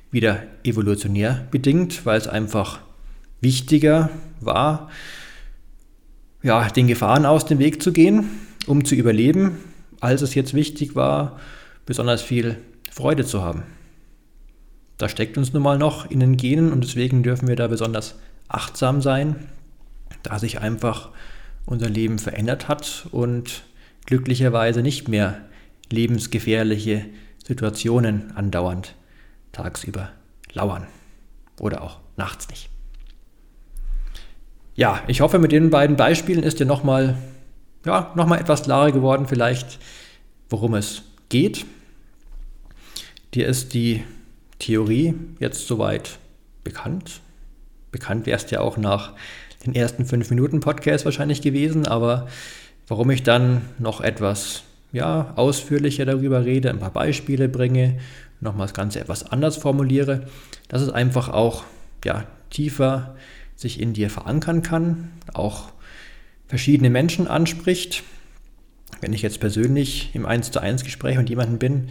wieder 0.09 0.41
evolutionär 0.63 1.45
bedingt, 1.51 2.03
weil 2.05 2.17
es 2.17 2.27
einfach 2.27 2.79
wichtiger 3.41 4.09
war, 4.39 4.89
ja, 6.45 6.69
den 6.69 6.85
Gefahren 6.85 7.25
aus 7.25 7.47
dem 7.47 7.57
Weg 7.57 7.81
zu 7.81 7.91
gehen, 7.91 8.29
um 8.67 8.85
zu 8.85 8.93
überleben, 8.93 9.57
als 9.99 10.21
es 10.21 10.35
jetzt 10.35 10.53
wichtig 10.53 10.95
war, 10.95 11.39
besonders 11.87 12.21
viel 12.21 12.57
Freude 12.91 13.25
zu 13.25 13.41
haben. 13.41 13.63
Das 14.99 15.09
steckt 15.09 15.39
uns 15.39 15.53
nun 15.53 15.63
mal 15.63 15.79
noch 15.79 16.09
in 16.09 16.19
den 16.19 16.37
Genen 16.37 16.71
und 16.71 16.83
deswegen 16.83 17.23
dürfen 17.23 17.47
wir 17.47 17.55
da 17.55 17.67
besonders 17.67 18.19
achtsam 18.47 19.01
sein, 19.01 19.37
da 20.21 20.37
sich 20.37 20.59
einfach 20.59 21.09
unser 21.65 21.89
Leben 21.89 22.19
verändert 22.19 22.67
hat 22.67 23.07
und 23.11 23.63
glücklicherweise 24.05 24.83
nicht 24.83 25.07
mehr 25.07 25.41
lebensgefährliche 25.91 27.07
Situationen 27.43 28.33
andauernd 28.35 28.93
tagsüber 29.51 30.11
lauern 30.53 30.85
oder 31.59 31.81
auch 31.81 32.01
nachts 32.17 32.47
nicht. 32.49 32.69
Ja, 34.75 35.01
ich 35.07 35.21
hoffe, 35.21 35.39
mit 35.39 35.53
den 35.53 35.69
beiden 35.69 35.95
Beispielen 35.95 36.43
ist 36.43 36.59
dir 36.59 36.65
nochmal 36.65 37.17
ja, 37.85 38.11
noch 38.15 38.29
etwas 38.35 38.63
klarer 38.63 38.91
geworden, 38.91 39.25
vielleicht, 39.25 39.79
worum 40.49 40.73
es 40.73 41.03
geht. 41.29 41.65
Dir 43.33 43.47
ist 43.47 43.73
die 43.73 44.03
Theorie 44.59 45.13
jetzt 45.39 45.67
soweit 45.67 46.19
bekannt. 46.65 47.21
Bekannt 47.91 48.25
wärst 48.25 48.51
ja 48.51 48.59
auch 48.59 48.75
nach 48.75 49.13
den 49.65 49.75
ersten 49.75 50.05
fünf 50.05 50.29
Minuten 50.29 50.59
Podcast 50.59 51.05
wahrscheinlich 51.05 51.41
gewesen, 51.41 51.87
aber 51.87 52.27
warum 52.89 53.09
ich 53.11 53.23
dann 53.23 53.61
noch 53.79 54.01
etwas 54.01 54.63
ja, 54.91 55.31
ausführlicher 55.37 56.05
darüber 56.05 56.43
rede, 56.43 56.69
ein 56.69 56.79
paar 56.79 56.91
Beispiele 56.91 57.47
bringe 57.47 57.97
nochmal 58.41 58.67
das 58.67 58.73
Ganze 58.73 58.99
etwas 58.99 59.31
anders 59.31 59.55
formuliere, 59.55 60.27
dass 60.67 60.81
es 60.81 60.89
einfach 60.89 61.29
auch 61.29 61.63
ja, 62.03 62.25
tiefer 62.49 63.15
sich 63.55 63.79
in 63.79 63.93
dir 63.93 64.09
verankern 64.09 64.61
kann, 64.61 65.11
auch 65.33 65.69
verschiedene 66.47 66.89
Menschen 66.89 67.27
anspricht. 67.27 68.03
Wenn 69.01 69.13
ich 69.13 69.21
jetzt 69.21 69.39
persönlich 69.39 70.11
im 70.13 70.25
1 70.25 70.51
zu 70.51 70.61
1 70.61 70.83
Gespräch 70.83 71.17
mit 71.17 71.29
jemandem 71.29 71.59
bin, 71.59 71.89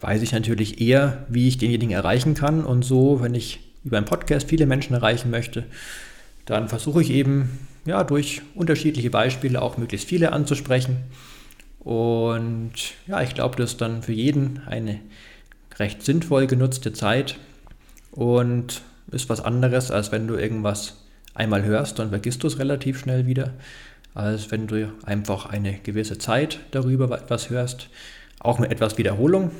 weiß 0.00 0.22
ich 0.22 0.32
natürlich 0.32 0.80
eher, 0.80 1.26
wie 1.28 1.48
ich 1.48 1.58
denjenigen 1.58 1.94
erreichen 1.94 2.34
kann. 2.34 2.64
Und 2.64 2.84
so, 2.84 3.20
wenn 3.22 3.34
ich 3.34 3.60
über 3.84 3.96
einen 3.96 4.06
Podcast 4.06 4.48
viele 4.48 4.66
Menschen 4.66 4.94
erreichen 4.94 5.30
möchte, 5.30 5.64
dann 6.44 6.68
versuche 6.68 7.02
ich 7.02 7.10
eben 7.10 7.58
ja, 7.84 8.04
durch 8.04 8.42
unterschiedliche 8.54 9.10
Beispiele 9.10 9.62
auch 9.62 9.78
möglichst 9.78 10.08
viele 10.08 10.32
anzusprechen. 10.32 10.98
Und 11.80 12.72
ja, 13.06 13.22
ich 13.22 13.34
glaube, 13.34 13.56
das 13.56 13.72
ist 13.72 13.80
dann 13.80 14.02
für 14.02 14.12
jeden 14.12 14.60
eine 14.66 15.00
recht 15.78 16.02
sinnvoll 16.02 16.46
genutzte 16.46 16.92
Zeit 16.92 17.38
und 18.10 18.82
ist 19.10 19.28
was 19.28 19.40
anderes, 19.40 19.90
als 19.90 20.12
wenn 20.12 20.26
du 20.26 20.34
irgendwas 20.34 20.94
einmal 21.34 21.62
hörst, 21.64 21.98
dann 21.98 22.10
vergisst 22.10 22.42
du 22.42 22.46
es 22.46 22.58
relativ 22.58 22.98
schnell 22.98 23.26
wieder, 23.26 23.52
als 24.14 24.50
wenn 24.50 24.66
du 24.66 24.92
einfach 25.04 25.46
eine 25.46 25.74
gewisse 25.74 26.18
Zeit 26.18 26.60
darüber 26.70 27.10
etwas 27.16 27.50
hörst, 27.50 27.88
auch 28.40 28.58
mit 28.58 28.70
etwas 28.70 28.98
Wiederholung. 28.98 29.50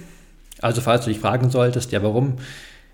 Also 0.61 0.81
falls 0.81 1.05
du 1.05 1.11
dich 1.11 1.21
fragen 1.21 1.51
solltest, 1.51 1.93
ja 1.93 2.03
warum 2.03 2.37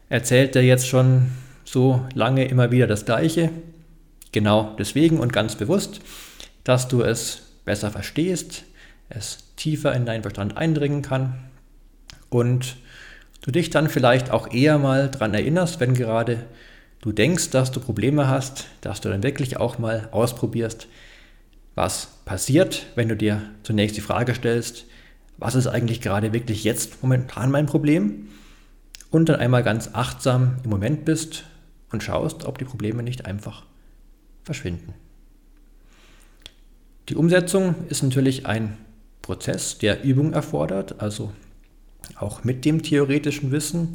erzählt 0.09 0.57
er 0.57 0.63
jetzt 0.63 0.89
schon 0.89 1.29
so 1.65 2.05
lange 2.15 2.47
immer 2.47 2.71
wieder 2.71 2.87
das 2.87 3.05
Gleiche? 3.05 3.51
Genau 4.33 4.75
deswegen 4.79 5.21
und 5.21 5.33
ganz 5.33 5.55
bewusst, 5.55 6.01
dass 6.65 6.89
du 6.89 7.03
es 7.03 7.43
besser 7.65 7.91
verstehst, 7.91 8.65
es 9.09 9.45
tiefer 9.57 9.95
in 9.95 10.07
deinen 10.07 10.23
Verstand 10.23 10.57
eindringen 10.57 11.03
kann 11.03 11.35
und 12.31 12.77
du 13.43 13.51
dich 13.51 13.71
dann 13.71 13.89
vielleicht 13.89 14.31
auch 14.31 14.53
eher 14.53 14.79
mal 14.79 15.11
daran 15.11 15.35
erinnerst, 15.35 15.81
wenn 15.81 15.95
gerade 15.95 16.47
du 17.01 17.13
denkst, 17.13 17.51
dass 17.51 17.71
du 17.71 17.81
Probleme 17.81 18.29
hast, 18.29 18.67
dass 18.81 19.01
du 19.01 19.11
dann 19.11 19.23
wirklich 19.23 19.59
auch 19.59 19.79
mal 19.79 20.09
ausprobierst, 20.13 20.89
was 21.75 22.19
passiert, 22.25 22.87
wenn 22.95 23.09
du 23.09 23.17
dir 23.17 23.43
zunächst 23.63 23.97
die 23.97 24.03
Frage 24.03 24.35
stellst, 24.35 24.87
was 25.39 25.55
ist 25.55 25.67
eigentlich 25.67 26.01
gerade 26.01 26.33
wirklich 26.33 26.65
jetzt 26.65 27.03
momentan 27.03 27.51
mein 27.51 27.67
Problem? 27.67 28.29
Und 29.11 29.29
dann 29.29 29.41
einmal 29.41 29.63
ganz 29.63 29.91
achtsam 29.93 30.57
im 30.65 30.71
Moment 30.71 31.05
bist 31.05 31.45
und 31.91 32.03
schaust, 32.03 32.45
ob 32.45 32.59
die 32.59 32.65
Probleme 32.65 33.03
nicht 33.03 33.27
einfach 33.27 33.65
verschwinden. 34.45 34.95
Die 37.09 37.17
Umsetzung 37.17 37.75
ist 37.89 38.03
natürlich 38.03 38.47
ein 38.47 38.79
Prozess, 39.21 39.79
der 39.79 40.03
Übung 40.05 40.33
erfordert, 40.33 41.01
also 41.01 41.33
auch 42.17 42.45
mit 42.45 42.65
dem 42.65 42.83
theoretischen 42.83 43.51
Wissen 43.51 43.95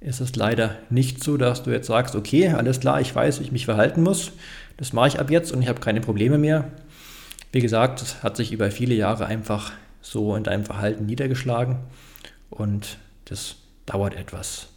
ist 0.00 0.20
es 0.20 0.34
leider 0.34 0.76
nicht 0.88 1.22
so, 1.22 1.36
dass 1.36 1.62
du 1.62 1.70
jetzt 1.70 1.86
sagst, 1.86 2.14
okay, 2.14 2.48
alles 2.48 2.80
klar, 2.80 3.00
ich 3.00 3.14
weiß, 3.14 3.40
wie 3.40 3.44
ich 3.44 3.52
mich 3.52 3.66
verhalten 3.66 4.02
muss, 4.02 4.32
das 4.76 4.92
mache 4.92 5.08
ich 5.08 5.20
ab 5.20 5.30
jetzt 5.30 5.52
und 5.52 5.60
ich 5.60 5.68
habe 5.68 5.80
keine 5.80 6.00
Probleme 6.00 6.38
mehr. 6.38 6.70
Wie 7.52 7.60
gesagt, 7.60 8.00
das 8.00 8.22
hat 8.22 8.36
sich 8.36 8.52
über 8.52 8.70
viele 8.70 8.94
Jahre 8.94 9.26
einfach 9.26 9.72
so 10.00 10.34
in 10.36 10.44
deinem 10.44 10.64
Verhalten 10.64 11.06
niedergeschlagen 11.06 11.76
und 12.48 12.96
das 13.26 13.56
dauert 13.86 14.14
etwas. 14.14 14.68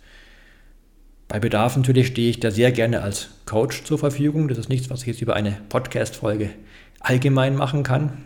Bei 1.27 1.39
Bedarf 1.39 1.77
natürlich 1.77 2.07
stehe 2.07 2.29
ich 2.29 2.39
da 2.39 2.51
sehr 2.51 2.71
gerne 2.71 3.01
als 3.01 3.29
Coach 3.45 3.85
zur 3.85 3.97
Verfügung. 3.97 4.49
Das 4.49 4.57
ist 4.57 4.69
nichts, 4.69 4.89
was 4.89 5.01
ich 5.01 5.07
jetzt 5.07 5.21
über 5.21 5.35
eine 5.35 5.57
Podcast-Folge 5.69 6.49
allgemein 6.99 7.55
machen 7.55 7.83
kann. 7.83 8.23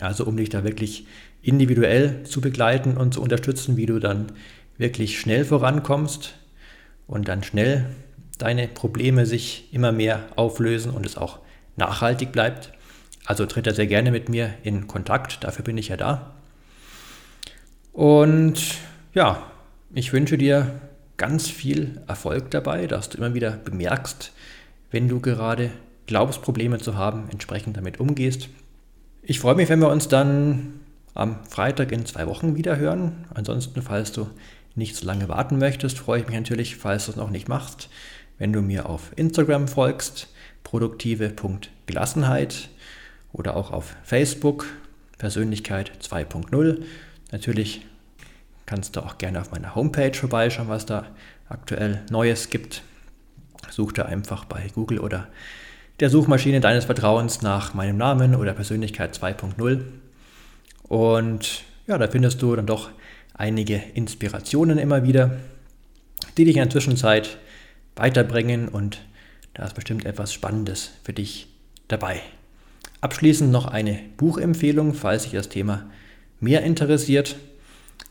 Also 0.00 0.24
um 0.24 0.36
dich 0.36 0.48
da 0.48 0.64
wirklich 0.64 1.06
individuell 1.46 2.24
zu 2.24 2.40
begleiten 2.40 2.96
und 2.96 3.14
zu 3.14 3.22
unterstützen, 3.22 3.76
wie 3.76 3.86
du 3.86 3.98
dann 3.98 4.32
wirklich 4.78 5.18
schnell 5.18 5.44
vorankommst 5.44 6.34
und 7.06 7.28
dann 7.28 7.42
schnell 7.42 7.86
deine 8.38 8.68
Probleme 8.68 9.26
sich 9.26 9.68
immer 9.72 9.92
mehr 9.92 10.24
auflösen 10.36 10.90
und 10.90 11.06
es 11.06 11.16
auch 11.16 11.38
nachhaltig 11.76 12.32
bleibt. 12.32 12.72
Also 13.24 13.46
tritt 13.46 13.66
da 13.66 13.74
sehr 13.74 13.86
gerne 13.86 14.10
mit 14.10 14.28
mir 14.28 14.54
in 14.62 14.86
Kontakt, 14.86 15.42
dafür 15.44 15.64
bin 15.64 15.78
ich 15.78 15.88
ja 15.88 15.96
da. 15.96 16.34
Und 17.92 18.60
ja, 19.14 19.42
ich 19.94 20.12
wünsche 20.12 20.36
dir 20.36 20.80
ganz 21.16 21.48
viel 21.48 22.02
Erfolg 22.06 22.50
dabei, 22.50 22.86
dass 22.86 23.08
du 23.08 23.18
immer 23.18 23.34
wieder 23.34 23.52
bemerkst, 23.52 24.32
wenn 24.90 25.08
du 25.08 25.20
gerade 25.20 25.70
glaubst, 26.06 26.42
Probleme 26.42 26.78
zu 26.78 26.96
haben, 26.96 27.28
entsprechend 27.30 27.76
damit 27.76 27.98
umgehst. 28.00 28.48
Ich 29.22 29.40
freue 29.40 29.54
mich, 29.54 29.68
wenn 29.68 29.80
wir 29.80 29.88
uns 29.88 30.08
dann 30.08 30.80
am 31.16 31.36
Freitag 31.48 31.92
in 31.92 32.06
zwei 32.06 32.26
Wochen 32.26 32.56
wieder 32.56 32.76
hören. 32.76 33.26
Ansonsten, 33.34 33.82
falls 33.82 34.12
du 34.12 34.28
nicht 34.74 34.96
so 34.96 35.06
lange 35.06 35.28
warten 35.28 35.58
möchtest, 35.58 35.98
freue 35.98 36.20
ich 36.20 36.26
mich 36.26 36.36
natürlich, 36.36 36.76
falls 36.76 37.06
du 37.06 37.12
es 37.12 37.16
noch 37.16 37.30
nicht 37.30 37.48
machst, 37.48 37.88
wenn 38.38 38.52
du 38.52 38.60
mir 38.60 38.88
auf 38.88 39.12
Instagram 39.16 39.68
folgst, 39.68 40.28
produktive.gelassenheit 40.62 42.68
oder 43.32 43.56
auch 43.56 43.70
auf 43.70 43.96
Facebook, 44.02 44.66
Persönlichkeit 45.18 45.92
2.0. 46.02 46.82
Natürlich 47.32 47.86
kannst 48.66 48.96
du 48.96 49.00
auch 49.00 49.18
gerne 49.18 49.40
auf 49.40 49.52
meiner 49.52 49.74
Homepage 49.74 50.12
vorbeischauen, 50.12 50.68
was 50.68 50.86
da 50.86 51.06
aktuell 51.48 52.02
Neues 52.10 52.50
gibt. 52.50 52.82
Such 53.70 53.92
da 53.92 54.04
einfach 54.04 54.44
bei 54.44 54.68
Google 54.74 54.98
oder 54.98 55.28
der 56.00 56.10
Suchmaschine 56.10 56.60
deines 56.60 56.84
Vertrauens 56.84 57.40
nach 57.40 57.72
meinem 57.72 57.96
Namen 57.96 58.34
oder 58.34 58.52
Persönlichkeit 58.52 59.16
2.0. 59.16 59.84
Und 60.88 61.62
ja, 61.86 61.98
da 61.98 62.08
findest 62.08 62.42
du 62.42 62.54
dann 62.54 62.66
doch 62.66 62.90
einige 63.34 63.76
Inspirationen 63.94 64.78
immer 64.78 65.02
wieder, 65.04 65.38
die 66.36 66.44
dich 66.44 66.56
in 66.56 66.62
der 66.62 66.70
Zwischenzeit 66.70 67.38
weiterbringen 67.96 68.68
und 68.68 69.00
da 69.54 69.64
ist 69.64 69.74
bestimmt 69.74 70.04
etwas 70.04 70.32
Spannendes 70.32 70.90
für 71.02 71.12
dich 71.12 71.48
dabei. 71.88 72.20
Abschließend 73.00 73.50
noch 73.50 73.66
eine 73.66 73.98
Buchempfehlung, 74.16 74.94
falls 74.94 75.24
dich 75.24 75.32
das 75.32 75.48
Thema 75.48 75.86
mehr 76.40 76.62
interessiert. 76.62 77.36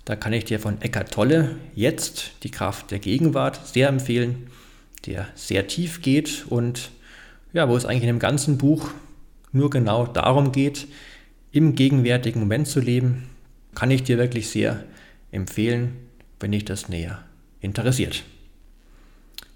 Da 0.06 0.16
kann 0.16 0.34
ich 0.34 0.46
dir 0.46 0.60
von 0.60 0.82
Eckart 0.82 1.12
Tolle 1.12 1.56
jetzt 1.74 2.32
die 2.44 2.52
Kraft 2.52 2.92
der 2.92 3.00
Gegenwart 3.00 3.60
sehr 3.68 3.90
empfehlen, 3.90 4.48
der 5.06 5.28
sehr 5.36 5.68
tief 5.68 6.02
geht 6.02 6.46
und 6.50 6.92
ja, 7.54 7.70
wo 7.70 7.76
es 7.76 7.86
eigentlich 7.86 8.04
in 8.04 8.08
dem 8.08 8.20
ganzen 8.20 8.58
Buch 8.58 8.90
nur 9.52 9.70
genau 9.70 10.06
darum 10.06 10.52
geht, 10.52 10.88
im 11.56 11.74
gegenwärtigen 11.74 12.42
Moment 12.42 12.68
zu 12.68 12.82
leben, 12.82 13.30
kann 13.76 13.90
ich 13.90 14.04
dir 14.04 14.18
wirklich 14.18 14.50
sehr 14.50 14.84
empfehlen, 15.32 15.96
wenn 16.42 16.52
dich 16.52 16.66
das 16.66 16.90
näher 16.90 17.24
interessiert. 17.62 18.24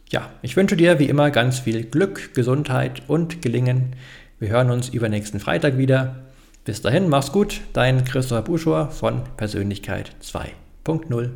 Ja, 0.10 0.32
ich 0.42 0.56
wünsche 0.56 0.78
dir 0.78 0.98
wie 1.00 1.10
immer 1.10 1.30
ganz 1.30 1.60
viel 1.60 1.84
Glück, 1.84 2.34
Gesundheit 2.34 3.04
und 3.08 3.42
Gelingen. 3.42 3.98
Wir 4.40 4.48
hören 4.48 4.72
uns 4.72 4.88
übernächsten 4.88 5.42
Freitag 5.42 5.78
wieder. 5.78 6.24
Bis 6.64 6.82
dahin, 6.82 7.10
mach's 7.10 7.34
gut, 7.34 7.60
dein 7.74 8.06
Christopher 8.06 8.44
Buschor 8.44 8.92
von 8.92 9.24
Persönlichkeit 9.36 10.16
2.0. 10.24 11.32